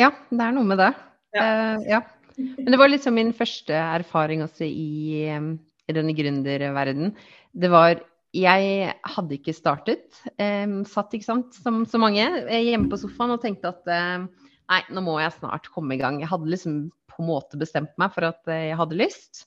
Ja, 0.00 0.10
det 0.30 0.42
er 0.42 0.54
noe 0.56 0.66
med 0.68 0.80
det. 0.82 0.90
Ja. 1.36 1.44
Uh, 1.44 1.86
ja. 1.88 2.00
Men 2.38 2.74
det 2.74 2.80
var 2.80 2.90
liksom 2.90 3.14
min 3.14 3.30
første 3.36 3.76
erfaring 3.78 4.42
også 4.42 4.66
i, 4.66 5.28
i 5.30 5.94
denne 5.94 6.14
gründerverdenen. 6.18 7.14
Det 7.54 7.70
var 7.70 8.00
Jeg 8.34 8.94
hadde 9.06 9.36
ikke 9.36 9.54
startet. 9.54 10.08
Um, 10.42 10.80
satt, 10.90 11.14
ikke 11.14 11.28
sant, 11.28 11.54
som 11.54 11.84
så 11.86 12.00
mange, 12.02 12.24
hjemme 12.50 12.90
på 12.90 12.98
sofaen 12.98 13.36
og 13.36 13.44
tenkte 13.44 13.70
at 13.70 13.86
uh, 13.86 14.26
nei, 14.72 14.80
nå 14.90 15.04
må 15.06 15.20
jeg 15.22 15.36
snart 15.36 15.70
komme 15.70 15.94
i 15.94 16.00
gang. 16.00 16.18
Jeg 16.18 16.32
hadde 16.32 16.50
liksom 16.50 16.80
på 17.14 17.22
en 17.22 17.30
måte 17.30 17.60
bestemt 17.60 17.94
meg 18.00 18.10
for 18.10 18.26
at 18.26 18.42
jeg 18.50 18.74
hadde 18.80 18.98
lyst. 18.98 19.44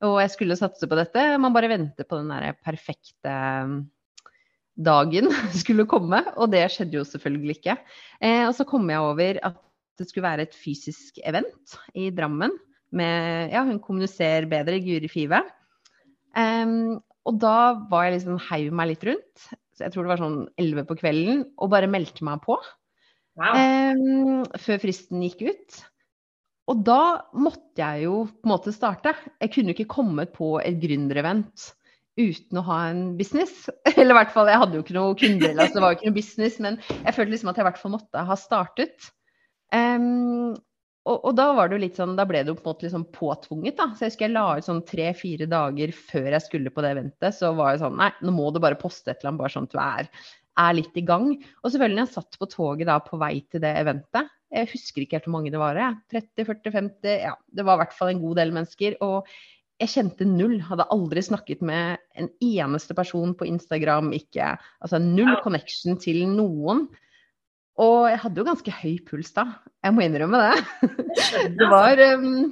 Og 0.00 0.16
jeg 0.22 0.32
skulle 0.32 0.56
satse 0.56 0.88
på 0.88 0.96
dette. 0.96 1.24
Man 1.36 1.52
bare 1.52 1.68
venter 1.68 2.08
på 2.08 2.16
den 2.16 2.32
der 2.32 2.56
perfekte 2.64 3.34
dagen 4.80 5.28
skulle 5.60 5.88
komme, 5.88 6.22
og 6.36 6.52
det 6.54 6.64
skjedde 6.72 7.00
jo 7.00 7.06
selvfølgelig 7.06 7.58
ikke. 7.58 7.76
Eh, 8.20 8.46
og 8.46 8.54
så 8.56 8.66
kom 8.68 8.88
jeg 8.90 9.04
over 9.04 9.40
at 9.50 9.58
det 10.00 10.08
skulle 10.08 10.26
være 10.26 10.48
et 10.48 10.56
fysisk 10.56 11.20
event 11.28 11.76
i 11.98 12.08
Drammen 12.14 12.54
med 12.96 13.52
ja, 13.52 13.62
Hun 13.66 13.78
kommuniserer 13.82 14.48
bedre, 14.50 14.80
Guri 14.82 15.10
Five. 15.10 15.44
Um, 16.34 16.98
og 17.28 17.38
da 17.42 17.56
var 17.90 18.06
jeg 18.06 18.16
liksom 18.18 18.40
heiv 18.48 18.74
meg 18.74 18.92
litt 18.92 19.06
rundt. 19.06 19.46
Så 19.76 19.86
jeg 19.86 19.94
tror 19.94 20.06
det 20.06 20.12
var 20.14 20.22
sånn 20.22 20.40
11 20.60 20.88
på 20.88 20.96
kvelden, 20.98 21.44
og 21.60 21.72
bare 21.72 21.90
meldte 21.90 22.26
meg 22.26 22.42
på. 22.44 22.56
Wow. 23.38 23.54
Um, 23.54 24.42
før 24.58 24.80
fristen 24.82 25.22
gikk 25.24 25.44
ut. 25.52 25.82
Og 26.70 26.82
da 26.86 27.02
måtte 27.34 27.82
jeg 27.82 28.06
jo 28.06 28.24
på 28.30 28.46
en 28.46 28.52
måte 28.52 28.74
starte. 28.74 29.14
Jeg 29.42 29.52
kunne 29.54 29.74
ikke 29.74 29.90
kommet 29.90 30.34
på 30.36 30.56
et 30.62 30.78
gründerevent 30.82 31.70
uten 32.20 32.60
å 32.60 32.66
ha 32.66 32.80
en 32.90 33.14
business. 33.18 33.68
Eller 33.96 34.12
i 34.14 34.18
hvert 34.20 34.34
fall, 34.34 34.50
jeg 34.50 34.60
hadde 34.62 34.78
jo 34.78 34.84
ikke 34.84 34.98
noe 34.98 35.16
kunder, 35.18 35.54
altså 35.56 35.78
det 35.78 35.84
var 35.84 35.94
jo 35.94 35.98
ikke 35.98 36.10
noe 36.10 36.18
business, 36.18 36.60
men 36.62 36.78
jeg 36.90 37.16
følte 37.16 37.34
liksom 37.34 37.50
at 37.52 37.58
jeg 37.58 37.64
i 37.64 37.68
hvert 37.70 37.80
fall 37.80 37.94
måtte 37.96 38.26
ha 38.30 38.38
startet. 38.38 39.10
Um, 39.74 40.56
og, 41.08 41.16
og, 41.16 41.30
da 41.38 41.46
var 41.56 41.70
det 41.70 41.78
jo 41.78 41.82
litt 41.84 41.98
sånn, 41.98 42.16
da 42.18 42.26
ble 42.28 42.42
det 42.44 42.52
jo 42.52 42.58
på 42.58 42.64
en 42.64 42.70
måte 42.74 42.86
liksom 42.86 43.06
påtvunget, 43.14 43.78
da. 43.78 43.86
Så 43.94 44.04
jeg 44.04 44.12
husker 44.12 44.26
jeg 44.26 44.34
la 44.34 44.44
ut 44.58 44.66
sånn 44.66 44.82
tre-fire 44.86 45.48
dager 45.50 45.94
før 45.96 46.28
jeg 46.28 46.44
skulle 46.44 46.72
på 46.74 46.84
det 46.84 46.92
eventet, 46.96 47.36
så 47.36 47.54
var 47.56 47.72
jeg 47.72 47.82
sånn 47.84 47.96
nei, 47.98 48.10
nå 48.26 48.34
må 48.36 48.50
du 48.52 48.60
bare 48.62 48.78
poste 48.78 49.10
et 49.10 49.22
eller 49.22 49.32
annet, 49.32 49.42
bare 49.42 49.54
sånn 49.54 49.70
at 49.70 49.74
du 49.74 49.80
er, 49.84 50.10
er 50.66 50.76
litt 50.76 51.00
i 51.00 51.06
gang. 51.08 51.30
Og 51.62 51.72
selvfølgelig, 51.72 52.04
jeg 52.04 52.14
satt 52.18 52.38
på 52.42 52.50
toget 52.52 52.90
da 52.90 52.98
på 53.04 53.20
vei 53.22 53.32
til 53.48 53.64
det 53.64 53.72
eventet. 53.80 54.28
Jeg 54.50 54.70
husker 54.72 55.04
ikke 55.04 55.16
helt 55.16 55.28
hvor 55.30 55.36
mange 55.38 55.54
det 55.54 55.62
var. 55.62 55.78
Jeg. 55.78 55.96
30, 56.12 56.46
40, 56.50 56.74
50 56.76 57.16
Ja, 57.22 57.34
det 57.54 57.66
var 57.66 57.78
i 57.78 57.84
hvert 57.84 57.96
fall 57.96 58.12
en 58.12 58.22
god 58.22 58.40
del 58.42 58.54
mennesker. 58.54 58.96
Og 59.06 59.30
jeg 59.80 59.92
kjente 59.94 60.26
null. 60.28 60.58
Hadde 60.66 60.88
aldri 60.92 61.22
snakket 61.24 61.62
med 61.64 62.02
en 62.18 62.28
eneste 62.44 62.96
person 62.98 63.32
på 63.38 63.46
Instagram. 63.48 64.10
Ikke, 64.16 64.56
altså 64.82 65.00
null 65.02 65.38
connection 65.44 65.96
til 66.02 66.26
noen. 66.28 66.88
Og 67.80 68.08
jeg 68.10 68.20
hadde 68.24 68.42
jo 68.42 68.46
ganske 68.48 68.74
høy 68.82 68.96
puls 69.08 69.30
da. 69.36 69.46
Jeg 69.84 69.96
må 69.96 70.04
innrømme 70.04 70.40
det. 70.42 70.90
Det 71.56 71.68
var 71.74 72.02
um, 72.20 72.50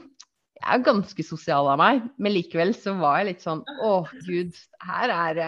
Jeg 0.59 0.69
er 0.75 0.87
ganske 0.87 1.27
sosial 1.27 1.69
av 1.69 1.81
meg, 1.81 2.07
men 2.17 2.35
likevel 2.35 2.73
så 2.77 2.95
var 3.01 3.21
jeg 3.21 3.33
litt 3.33 3.45
sånn 3.45 3.61
Å, 3.85 3.93
gud, 4.25 4.57
her 4.89 5.13
er, 5.15 5.43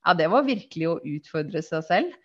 Ja, 0.00 0.16
det 0.16 0.30
var 0.32 0.48
virkelig 0.48 0.88
å 0.88 0.98
utfordre 1.04 1.62
seg 1.66 1.84
selv. 1.88 2.16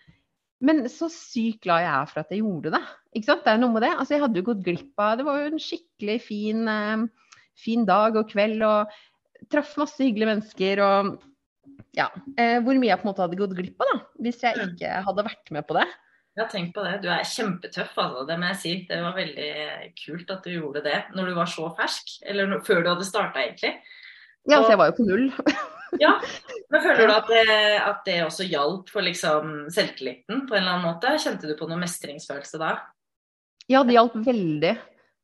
Men 0.63 0.85
så 0.89 1.09
sykt 1.11 1.65
glad 1.65 1.83
jeg 1.83 1.91
er 1.91 2.07
for 2.09 2.23
at 2.23 2.31
jeg 2.31 2.41
gjorde 2.41 2.71
det. 2.77 2.83
Ikke 3.17 3.27
sant? 3.27 3.43
Det 3.43 3.51
er 3.53 3.59
noe 3.59 3.75
med 3.75 3.83
det. 3.83 3.91
Altså, 3.91 4.15
jeg 4.15 4.23
hadde 4.23 4.39
jo 4.39 4.47
gått 4.47 4.63
glipp 4.65 5.03
av 5.03 5.19
Det 5.19 5.27
var 5.27 5.41
jo 5.41 5.51
en 5.51 5.61
skikkelig 5.61 6.17
fin, 6.23 6.63
eh, 6.71 7.35
fin 7.59 7.83
dag 7.87 8.15
og 8.15 8.31
kveld, 8.31 8.63
og 8.63 9.51
traff 9.51 9.75
masse 9.77 9.99
hyggelige 9.99 10.31
mennesker 10.31 10.81
og 10.85 11.15
ja. 11.95 12.07
Eh, 12.39 12.57
hvor 12.63 12.77
mye 12.79 12.89
jeg 12.89 12.99
på 13.01 13.07
en 13.07 13.11
måte 13.11 13.23
hadde 13.23 13.39
gått 13.39 13.55
glipp 13.57 13.83
av 13.83 13.91
da, 13.91 13.99
hvis 14.25 14.41
jeg 14.43 14.67
ikke 14.69 15.03
hadde 15.05 15.27
vært 15.27 15.51
med 15.55 15.67
på 15.67 15.77
det. 15.77 15.85
Ja, 16.35 16.47
tenk 16.51 16.73
på 16.75 16.83
det. 16.83 16.97
Du 17.03 17.07
er 17.11 17.23
kjempetøff, 17.27 17.93
altså. 17.95 18.25
Det 18.27 18.35
må 18.39 18.49
jeg 18.51 18.59
si. 18.59 18.73
Det 18.89 18.97
var 19.03 19.15
veldig 19.15 19.51
kult 20.01 20.33
at 20.33 20.43
du 20.43 20.51
gjorde 20.57 20.83
det 20.83 20.97
når 21.15 21.29
du 21.29 21.37
var 21.37 21.47
så 21.51 21.69
fersk. 21.77 22.17
Eller 22.27 22.57
før 22.65 22.83
du 22.83 22.91
hadde 22.91 23.07
starta, 23.07 23.45
egentlig. 23.45 23.71
Ja, 24.45 24.59
så 24.59 24.73
jeg 24.73 24.81
var 24.81 24.91
jo 24.91 24.99
på 24.99 25.07
null. 25.07 25.31
Ja, 26.01 26.17
Men 26.73 26.81
føler 26.83 27.07
du 27.07 27.13
at 27.13 27.29
det, 27.31 27.43
at 27.79 28.01
det 28.03 28.15
også 28.25 28.43
hjalp 28.49 28.89
for 28.91 29.05
liksom 29.05 29.69
selvtilliten 29.71 30.41
på 30.49 30.57
en 30.57 30.65
eller 30.65 30.73
annen 30.73 30.89
måte? 30.89 31.13
Kjente 31.23 31.47
du 31.47 31.53
på 31.55 31.69
noe 31.69 31.79
mestringsfølelse 31.79 32.59
da? 32.59 32.73
Ja, 33.71 33.85
det 33.87 33.95
hjalp 33.95 34.17
veldig. 34.25 34.73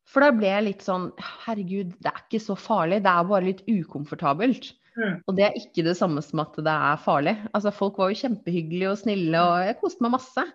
For 0.08 0.24
da 0.24 0.32
ble 0.34 0.48
jeg 0.48 0.66
litt 0.70 0.86
sånn 0.86 1.10
Herregud, 1.44 1.92
det 2.00 2.08
er 2.08 2.22
ikke 2.24 2.40
så 2.40 2.56
farlig. 2.56 3.02
Det 3.04 3.12
er 3.12 3.28
bare 3.28 3.48
litt 3.50 3.60
ukomfortabelt. 3.68 4.70
Mm. 4.96 5.20
Og 5.28 5.36
det 5.36 5.46
er 5.46 5.60
ikke 5.60 5.84
det 5.86 5.96
samme 5.98 6.24
som 6.24 6.42
at 6.42 6.56
det 6.58 6.72
er 6.72 7.04
farlig. 7.04 7.36
Altså, 7.52 7.72
folk 7.74 8.00
var 8.00 8.12
jo 8.12 8.22
kjempehyggelige 8.24 8.90
og 8.92 9.00
snille, 9.00 9.44
og 9.44 9.66
jeg 9.68 9.78
koste 9.80 10.04
meg 10.04 10.16
masse. 10.16 10.46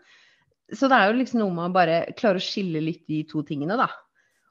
Så 0.73 0.89
det 0.91 0.97
er 0.97 1.09
jo 1.09 1.17
liksom 1.19 1.41
noe 1.41 1.55
med 1.55 1.69
å 1.69 1.75
bare 1.75 1.97
klare 2.17 2.41
å 2.41 2.43
skille 2.43 2.81
litt 2.83 3.05
de 3.07 3.21
to 3.29 3.43
tingene, 3.47 3.77
da. 3.79 3.87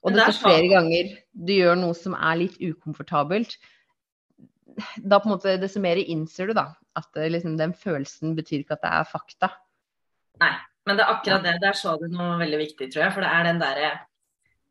Og 0.06 0.14
det 0.14 0.22
er 0.22 0.32
så 0.32 0.46
flere 0.46 0.68
ganger 0.70 1.10
du 1.32 1.52
gjør 1.52 1.76
noe 1.80 1.96
som 1.98 2.14
er 2.16 2.38
litt 2.44 2.56
ukomfortabelt, 2.62 3.56
da 5.00 5.18
på 5.20 5.28
en 5.28 5.34
måte 5.34 5.56
desto 5.60 5.80
mer 5.80 5.98
innser 6.00 6.50
du 6.50 6.56
da 6.56 6.68
at 6.96 7.18
liksom, 7.32 7.56
den 7.60 7.72
følelsen 7.76 8.36
betyr 8.36 8.62
ikke 8.62 8.76
at 8.76 8.84
det 8.84 8.92
er 8.92 9.08
fakta. 9.10 9.50
Nei. 10.42 10.54
Men 10.86 10.98
det 10.98 11.02
er 11.02 11.16
akkurat 11.16 11.42
det. 11.42 11.56
Der 11.62 11.74
sa 11.76 11.96
du 11.98 12.06
noe 12.10 12.36
veldig 12.40 12.60
viktig, 12.60 12.88
tror 12.92 13.06
jeg. 13.06 13.14
For 13.16 13.24
det 13.24 13.32
er 13.32 13.48
den 13.48 13.62
derre 13.62 13.88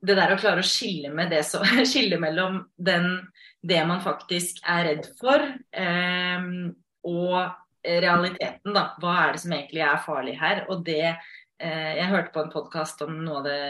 Det 0.05 0.15
der 0.15 0.31
å 0.35 0.37
klare 0.39 0.61
å 0.61 0.67
skille 0.67 1.09
med 1.15 1.31
det 1.33 1.41
så 1.47 1.63
Skille 1.91 2.19
mellom 2.21 2.61
den 2.77 3.09
det 3.65 3.81
man 3.89 4.03
faktisk 4.03 4.59
er 4.69 4.83
redd 4.85 5.07
for, 5.17 5.41
eh, 5.73 6.43
og 7.09 7.37
realiteten, 8.03 8.73
da. 8.75 8.87
Hva 9.01 9.15
er 9.23 9.35
det 9.35 9.43
som 9.43 9.55
egentlig 9.55 9.83
er 9.85 10.03
farlig 10.05 10.35
her? 10.39 10.65
Og 10.73 10.83
det 10.87 11.03
eh, 11.05 11.93
Jeg 11.99 12.11
hørte 12.11 12.33
på 12.33 12.43
en 12.43 12.53
podkast 12.53 13.05
om 13.05 13.17
noe 13.23 13.41
av 13.41 13.47
det 13.49 13.61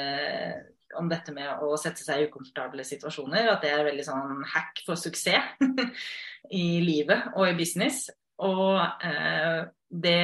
om 0.95 1.10
dette 1.12 1.34
med 1.36 1.63
å 1.63 1.75
sette 1.79 2.05
seg 2.05 2.22
i 2.22 2.27
ukomfortable 2.29 2.86
situasjoner. 2.88 3.50
At 3.51 3.65
det 3.65 3.74
er 3.74 3.88
veldig 3.88 4.05
sånn 4.07 4.43
hack 4.53 4.84
for 4.86 5.00
suksess 5.00 5.57
i 6.63 6.65
livet 6.84 7.34
og 7.36 7.50
i 7.50 7.57
business. 7.57 8.05
Og 8.45 8.79
eh, 8.79 9.65
det 9.89 10.22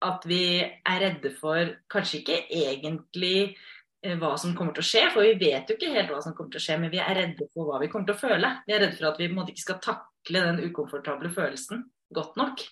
at 0.00 0.24
vi 0.28 0.44
er 0.64 1.02
redde 1.02 1.32
for 1.36 1.74
kanskje 1.92 2.22
ikke 2.22 2.38
egentlig 2.56 3.34
eh, 4.04 4.16
hva 4.20 4.32
som 4.40 4.54
kommer 4.56 4.76
til 4.76 4.84
å 4.84 4.90
skje, 4.90 5.04
for 5.12 5.26
vi 5.26 5.36
vet 5.40 5.68
jo 5.68 5.76
ikke 5.76 5.92
helt 5.92 6.12
hva 6.14 6.22
som 6.24 6.36
kommer 6.36 6.54
til 6.54 6.62
å 6.62 6.66
skje, 6.66 6.78
men 6.80 6.92
vi 6.92 7.02
er 7.04 7.16
redde 7.18 7.48
for 7.52 7.68
hva 7.68 7.80
vi 7.82 7.90
kommer 7.92 8.08
til 8.08 8.16
å 8.16 8.22
føle. 8.22 8.52
Vi 8.66 8.76
er 8.76 8.84
redde 8.86 8.96
for 8.96 9.10
at 9.10 9.20
vi 9.20 9.28
på 9.28 9.34
en 9.34 9.40
måte 9.42 9.54
ikke 9.54 9.66
skal 9.66 9.82
takle 9.84 10.44
den 10.48 10.62
ukomfortable 10.70 11.32
følelsen 11.34 11.84
godt 12.16 12.38
nok. 12.40 12.64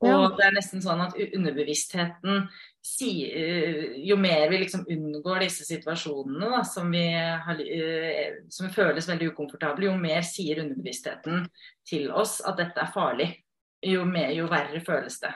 Og 0.00 0.08
Ja. 0.08 0.28
det 0.36 0.44
er 0.46 0.52
nesten 0.54 0.82
sånn 0.82 1.00
at 1.02 1.16
underbevisstheten 1.18 2.44
sier 2.86 3.32
eh, 3.34 3.96
Jo 4.06 4.16
mer 4.16 4.48
vi 4.48 4.60
liksom 4.62 4.84
unngår 4.88 5.40
disse 5.42 5.64
situasjonene 5.66 6.50
da, 6.52 6.62
som, 6.64 6.90
vi 6.94 7.02
har, 7.12 7.58
eh, 7.60 8.36
som 8.48 8.70
føles 8.70 9.08
veldig 9.08 9.32
ukomfortable, 9.32 9.88
jo 9.90 9.96
mer 9.98 10.22
sier 10.22 10.62
underbevisstheten 10.62 11.48
til 11.88 12.10
oss 12.12 12.40
at 12.46 12.56
dette 12.62 12.78
er 12.80 12.92
farlig. 12.94 13.32
Jo, 13.82 14.04
mer, 14.04 14.30
jo 14.34 14.46
verre 14.50 14.80
føles 14.86 15.18
det. 15.22 15.34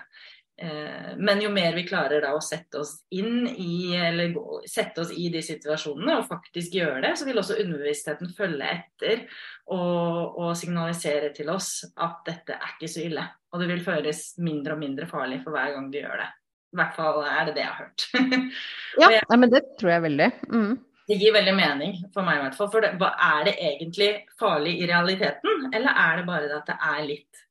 Eh, 0.62 1.16
Men 1.18 1.40
jo 1.42 1.50
mer 1.50 1.74
vi 1.74 1.82
klarer 1.88 2.22
da 2.22 2.32
å 2.36 2.40
sette 2.42 2.78
oss 2.78 3.00
inn 3.10 3.48
i 3.48 3.96
eller 3.98 4.34
sette 4.68 5.02
oss 5.02 5.10
i 5.10 5.28
de 5.32 5.42
situasjonene 5.42 6.20
og 6.20 6.28
faktisk 6.30 6.74
gjøre 6.78 7.02
det, 7.02 7.16
så 7.18 7.26
vil 7.26 7.42
også 7.42 7.58
underbevisstheten 7.58 8.30
følge 8.36 8.70
etter 8.78 9.26
og, 9.66 10.38
og 10.38 10.56
signalisere 10.56 11.32
til 11.34 11.50
oss 11.50 11.80
at 11.96 12.22
dette 12.26 12.54
er 12.54 12.76
ikke 12.76 12.90
så 12.94 13.06
ille. 13.08 13.26
Og 13.52 13.60
det 13.60 13.68
vil 13.68 13.82
føles 13.84 14.22
mindre 14.40 14.72
og 14.76 14.80
mindre 14.80 15.06
farlig 15.10 15.42
for 15.44 15.52
hver 15.52 15.74
gang 15.74 15.90
du 15.92 15.98
gjør 16.00 16.22
det. 16.22 16.30
I 16.72 16.78
hvert 16.80 16.94
fall 16.96 17.18
er 17.28 17.44
det 17.50 17.54
det 17.58 17.64
jeg 17.66 17.72
har 17.74 17.82
hørt. 17.84 18.06
Ja, 19.02 19.10
jeg- 19.12 19.26
nei, 19.28 19.36
men 19.42 19.50
det 19.52 19.60
tror 19.80 19.90
jeg 19.92 20.02
veldig. 20.06 20.28
Mm. 20.52 20.72
Det 21.08 21.16
gir 21.20 21.34
veldig 21.34 21.52
mening 21.58 21.94
for 22.14 22.24
meg 22.24 22.38
i 22.38 22.42
hvert 22.46 22.56
fall. 22.56 22.70
For 22.72 22.84
det, 22.84 22.92
er 22.96 23.44
det 23.48 23.54
egentlig 23.60 24.10
farlig 24.40 24.74
i 24.80 24.86
realiteten, 24.88 25.66
eller 25.74 25.92
er 26.06 26.16
det 26.20 26.26
bare 26.28 26.48
det 26.48 26.58
at 26.62 26.70
det 26.70 26.76
er 26.92 27.00
litt 27.08 27.42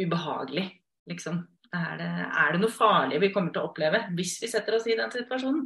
ubehagelig, 0.00 0.64
liksom? 1.10 1.42
Er 1.74 1.96
det, 1.98 2.06
er 2.38 2.52
det 2.54 2.60
noe 2.62 2.70
farlig 2.70 3.18
vi 3.22 3.32
kommer 3.34 3.50
til 3.54 3.62
å 3.64 3.68
oppleve 3.68 4.04
hvis 4.14 4.36
vi 4.42 4.50
setter 4.50 4.76
oss 4.78 4.86
i 4.86 4.94
den 4.98 5.10
situasjonen? 5.10 5.64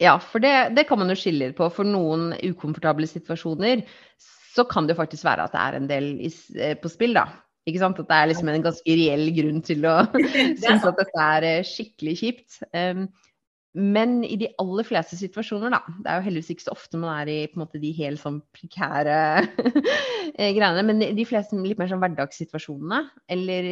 Ja, 0.00 0.18
for 0.20 0.44
det, 0.44 0.52
det 0.76 0.84
kan 0.88 1.00
man 1.00 1.08
jo 1.08 1.16
skille 1.16 1.54
på. 1.56 1.68
For 1.72 1.88
noen 1.88 2.34
ukomfortable 2.44 3.08
situasjoner 3.08 3.80
så 4.20 4.64
kan 4.68 4.84
det 4.88 4.92
jo 4.92 5.00
faktisk 5.00 5.24
være 5.24 5.46
at 5.48 5.54
det 5.56 5.62
er 5.62 5.78
en 5.78 5.88
del 5.88 6.08
i, 6.28 6.30
eh, 6.60 6.74
på 6.80 6.90
spill, 6.92 7.16
da. 7.16 7.24
Ikke 7.66 7.82
sant? 7.82 7.98
At 7.98 8.08
det 8.10 8.16
er 8.16 8.28
liksom 8.30 8.50
en 8.52 8.64
ganske 8.64 8.96
reell 9.00 9.30
grunn 9.34 9.62
til 9.66 9.86
å 9.88 9.94
synes 10.62 10.84
at 10.86 10.98
dette 11.00 11.30
er 11.36 11.46
eh, 11.48 11.64
skikkelig 11.66 12.18
kjipt. 12.22 12.60
Um, 12.72 13.08
men 13.76 14.22
i 14.24 14.38
de 14.40 14.48
aller 14.62 14.86
fleste 14.88 15.18
situasjoner, 15.20 15.74
da. 15.74 15.82
Det 16.00 16.08
er 16.08 16.20
jo 16.20 16.24
heldigvis 16.30 16.54
ikke 16.54 16.64
så 16.64 16.72
ofte 16.72 16.96
man 16.96 17.12
er 17.12 17.28
i 17.28 17.38
måte, 17.60 17.76
de 17.82 17.90
helt 17.98 18.22
sånn 18.22 18.38
prekære 18.56 19.16
eh, 20.40 20.52
greiene. 20.56 20.84
Men 20.88 21.04
i 21.04 21.12
de 21.18 21.26
fleste 21.28 21.58
litt 21.60 21.76
mer 21.82 21.90
sånn 21.90 22.00
hverdagssituasjonene, 22.00 23.02
eller 23.36 23.68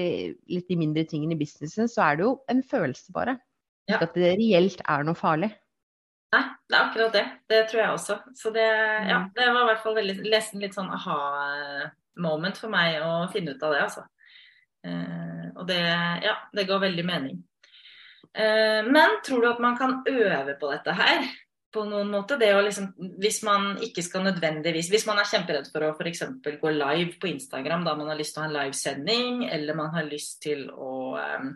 litt 0.53 0.69
de 0.69 0.77
mindre 0.77 1.07
tingene 1.09 1.33
i 1.39 1.41
businessen, 1.41 1.89
så 1.89 2.05
er 2.11 2.21
det 2.21 2.27
jo 2.27 2.35
en 2.53 2.61
følelse, 2.69 3.15
bare. 3.17 3.39
Ja. 3.89 4.03
At 4.05 4.13
det 4.17 4.35
reelt 4.41 4.85
er 4.85 5.09
noe 5.09 5.17
farlig. 5.17 5.55
Nei, 6.35 6.45
det 6.69 6.77
er 6.77 6.83
akkurat 6.83 7.17
det. 7.17 7.25
Det 7.49 7.59
tror 7.71 7.81
jeg 7.81 7.97
også. 7.97 8.19
Så 8.37 8.53
det, 8.53 8.65
ja, 9.09 9.19
Mm. 9.23 9.31
det 9.37 9.49
var 9.55 9.63
i 9.63 9.69
hvert 9.71 9.83
fall 9.87 9.97
veldig, 10.03 10.17
nesten 10.33 10.61
litt 10.61 10.75
sånn 10.77 10.91
aha-moment 12.17 12.59
for 12.61 12.73
meg 12.73 13.01
å 13.03 13.15
finne 13.33 13.55
ut 13.55 13.63
av 13.63 13.75
det, 13.75 13.83
altså. 13.85 14.07
Eh, 14.85 15.47
og 15.55 15.67
det, 15.69 15.81
ja, 16.25 16.37
det 16.53 16.67
ga 16.69 16.79
veldig 16.83 17.07
mening. 17.09 17.41
Eh, 18.35 18.83
men 18.91 19.21
tror 19.27 19.43
du 19.43 19.49
at 19.49 19.63
man 19.63 19.79
kan 19.79 20.03
øve 20.09 20.57
på 20.61 20.71
dette 20.73 20.95
her? 20.99 21.27
På 21.75 21.83
noen 21.89 22.11
måte? 22.11 22.37
Det 22.39 22.53
å 22.55 22.63
liksom, 22.63 22.93
hvis 23.19 23.41
man 23.47 23.73
ikke 23.83 24.03
skal 24.07 24.23
nødvendigvis 24.29 24.93
Hvis 24.93 25.07
man 25.09 25.19
er 25.19 25.27
kjemperedd 25.27 25.67
for 25.73 25.83
å 25.83 25.89
f.eks. 25.97 26.23
gå 26.61 26.71
live 26.71 27.17
på 27.19 27.33
Instagram 27.33 27.83
da 27.87 27.97
man 27.99 28.13
har 28.13 28.19
lyst 28.19 28.37
til 28.37 28.43
å 28.43 28.45
ha 28.45 28.51
en 28.51 28.55
livesending, 28.55 29.41
eller 29.51 29.79
man 29.79 29.91
har 29.95 30.07
lyst 30.07 30.39
til 30.45 30.69
å 30.71 31.17
eh, 31.19 31.49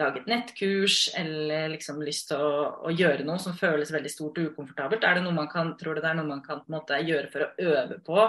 lage 0.00 0.22
et 0.22 0.32
nettkurs, 0.32 1.04
eller 1.18 1.70
liksom 1.76 2.02
lyst 2.06 2.30
til 2.32 2.42
å, 2.42 2.64
å 2.88 2.94
gjøre 2.94 3.26
noe 3.28 3.38
som 3.42 3.54
føles 3.58 3.92
veldig 3.94 4.10
stort 4.10 4.40
og 4.40 4.50
ukomfortabelt, 4.54 5.06
er 5.06 5.18
det 5.18 5.26
noe 5.26 5.38
man 5.38 5.50
kan, 5.52 5.76
tror 5.78 5.98
du 5.98 6.02
det 6.02 6.10
er 6.10 6.18
noe 6.18 6.32
man 6.32 6.42
kan 6.46 6.64
på 6.64 6.70
en 6.70 6.78
måte 6.80 6.98
gjøre 7.04 7.30
for 7.30 7.46
å 7.46 7.70
øve 7.70 8.02
på 8.06 8.26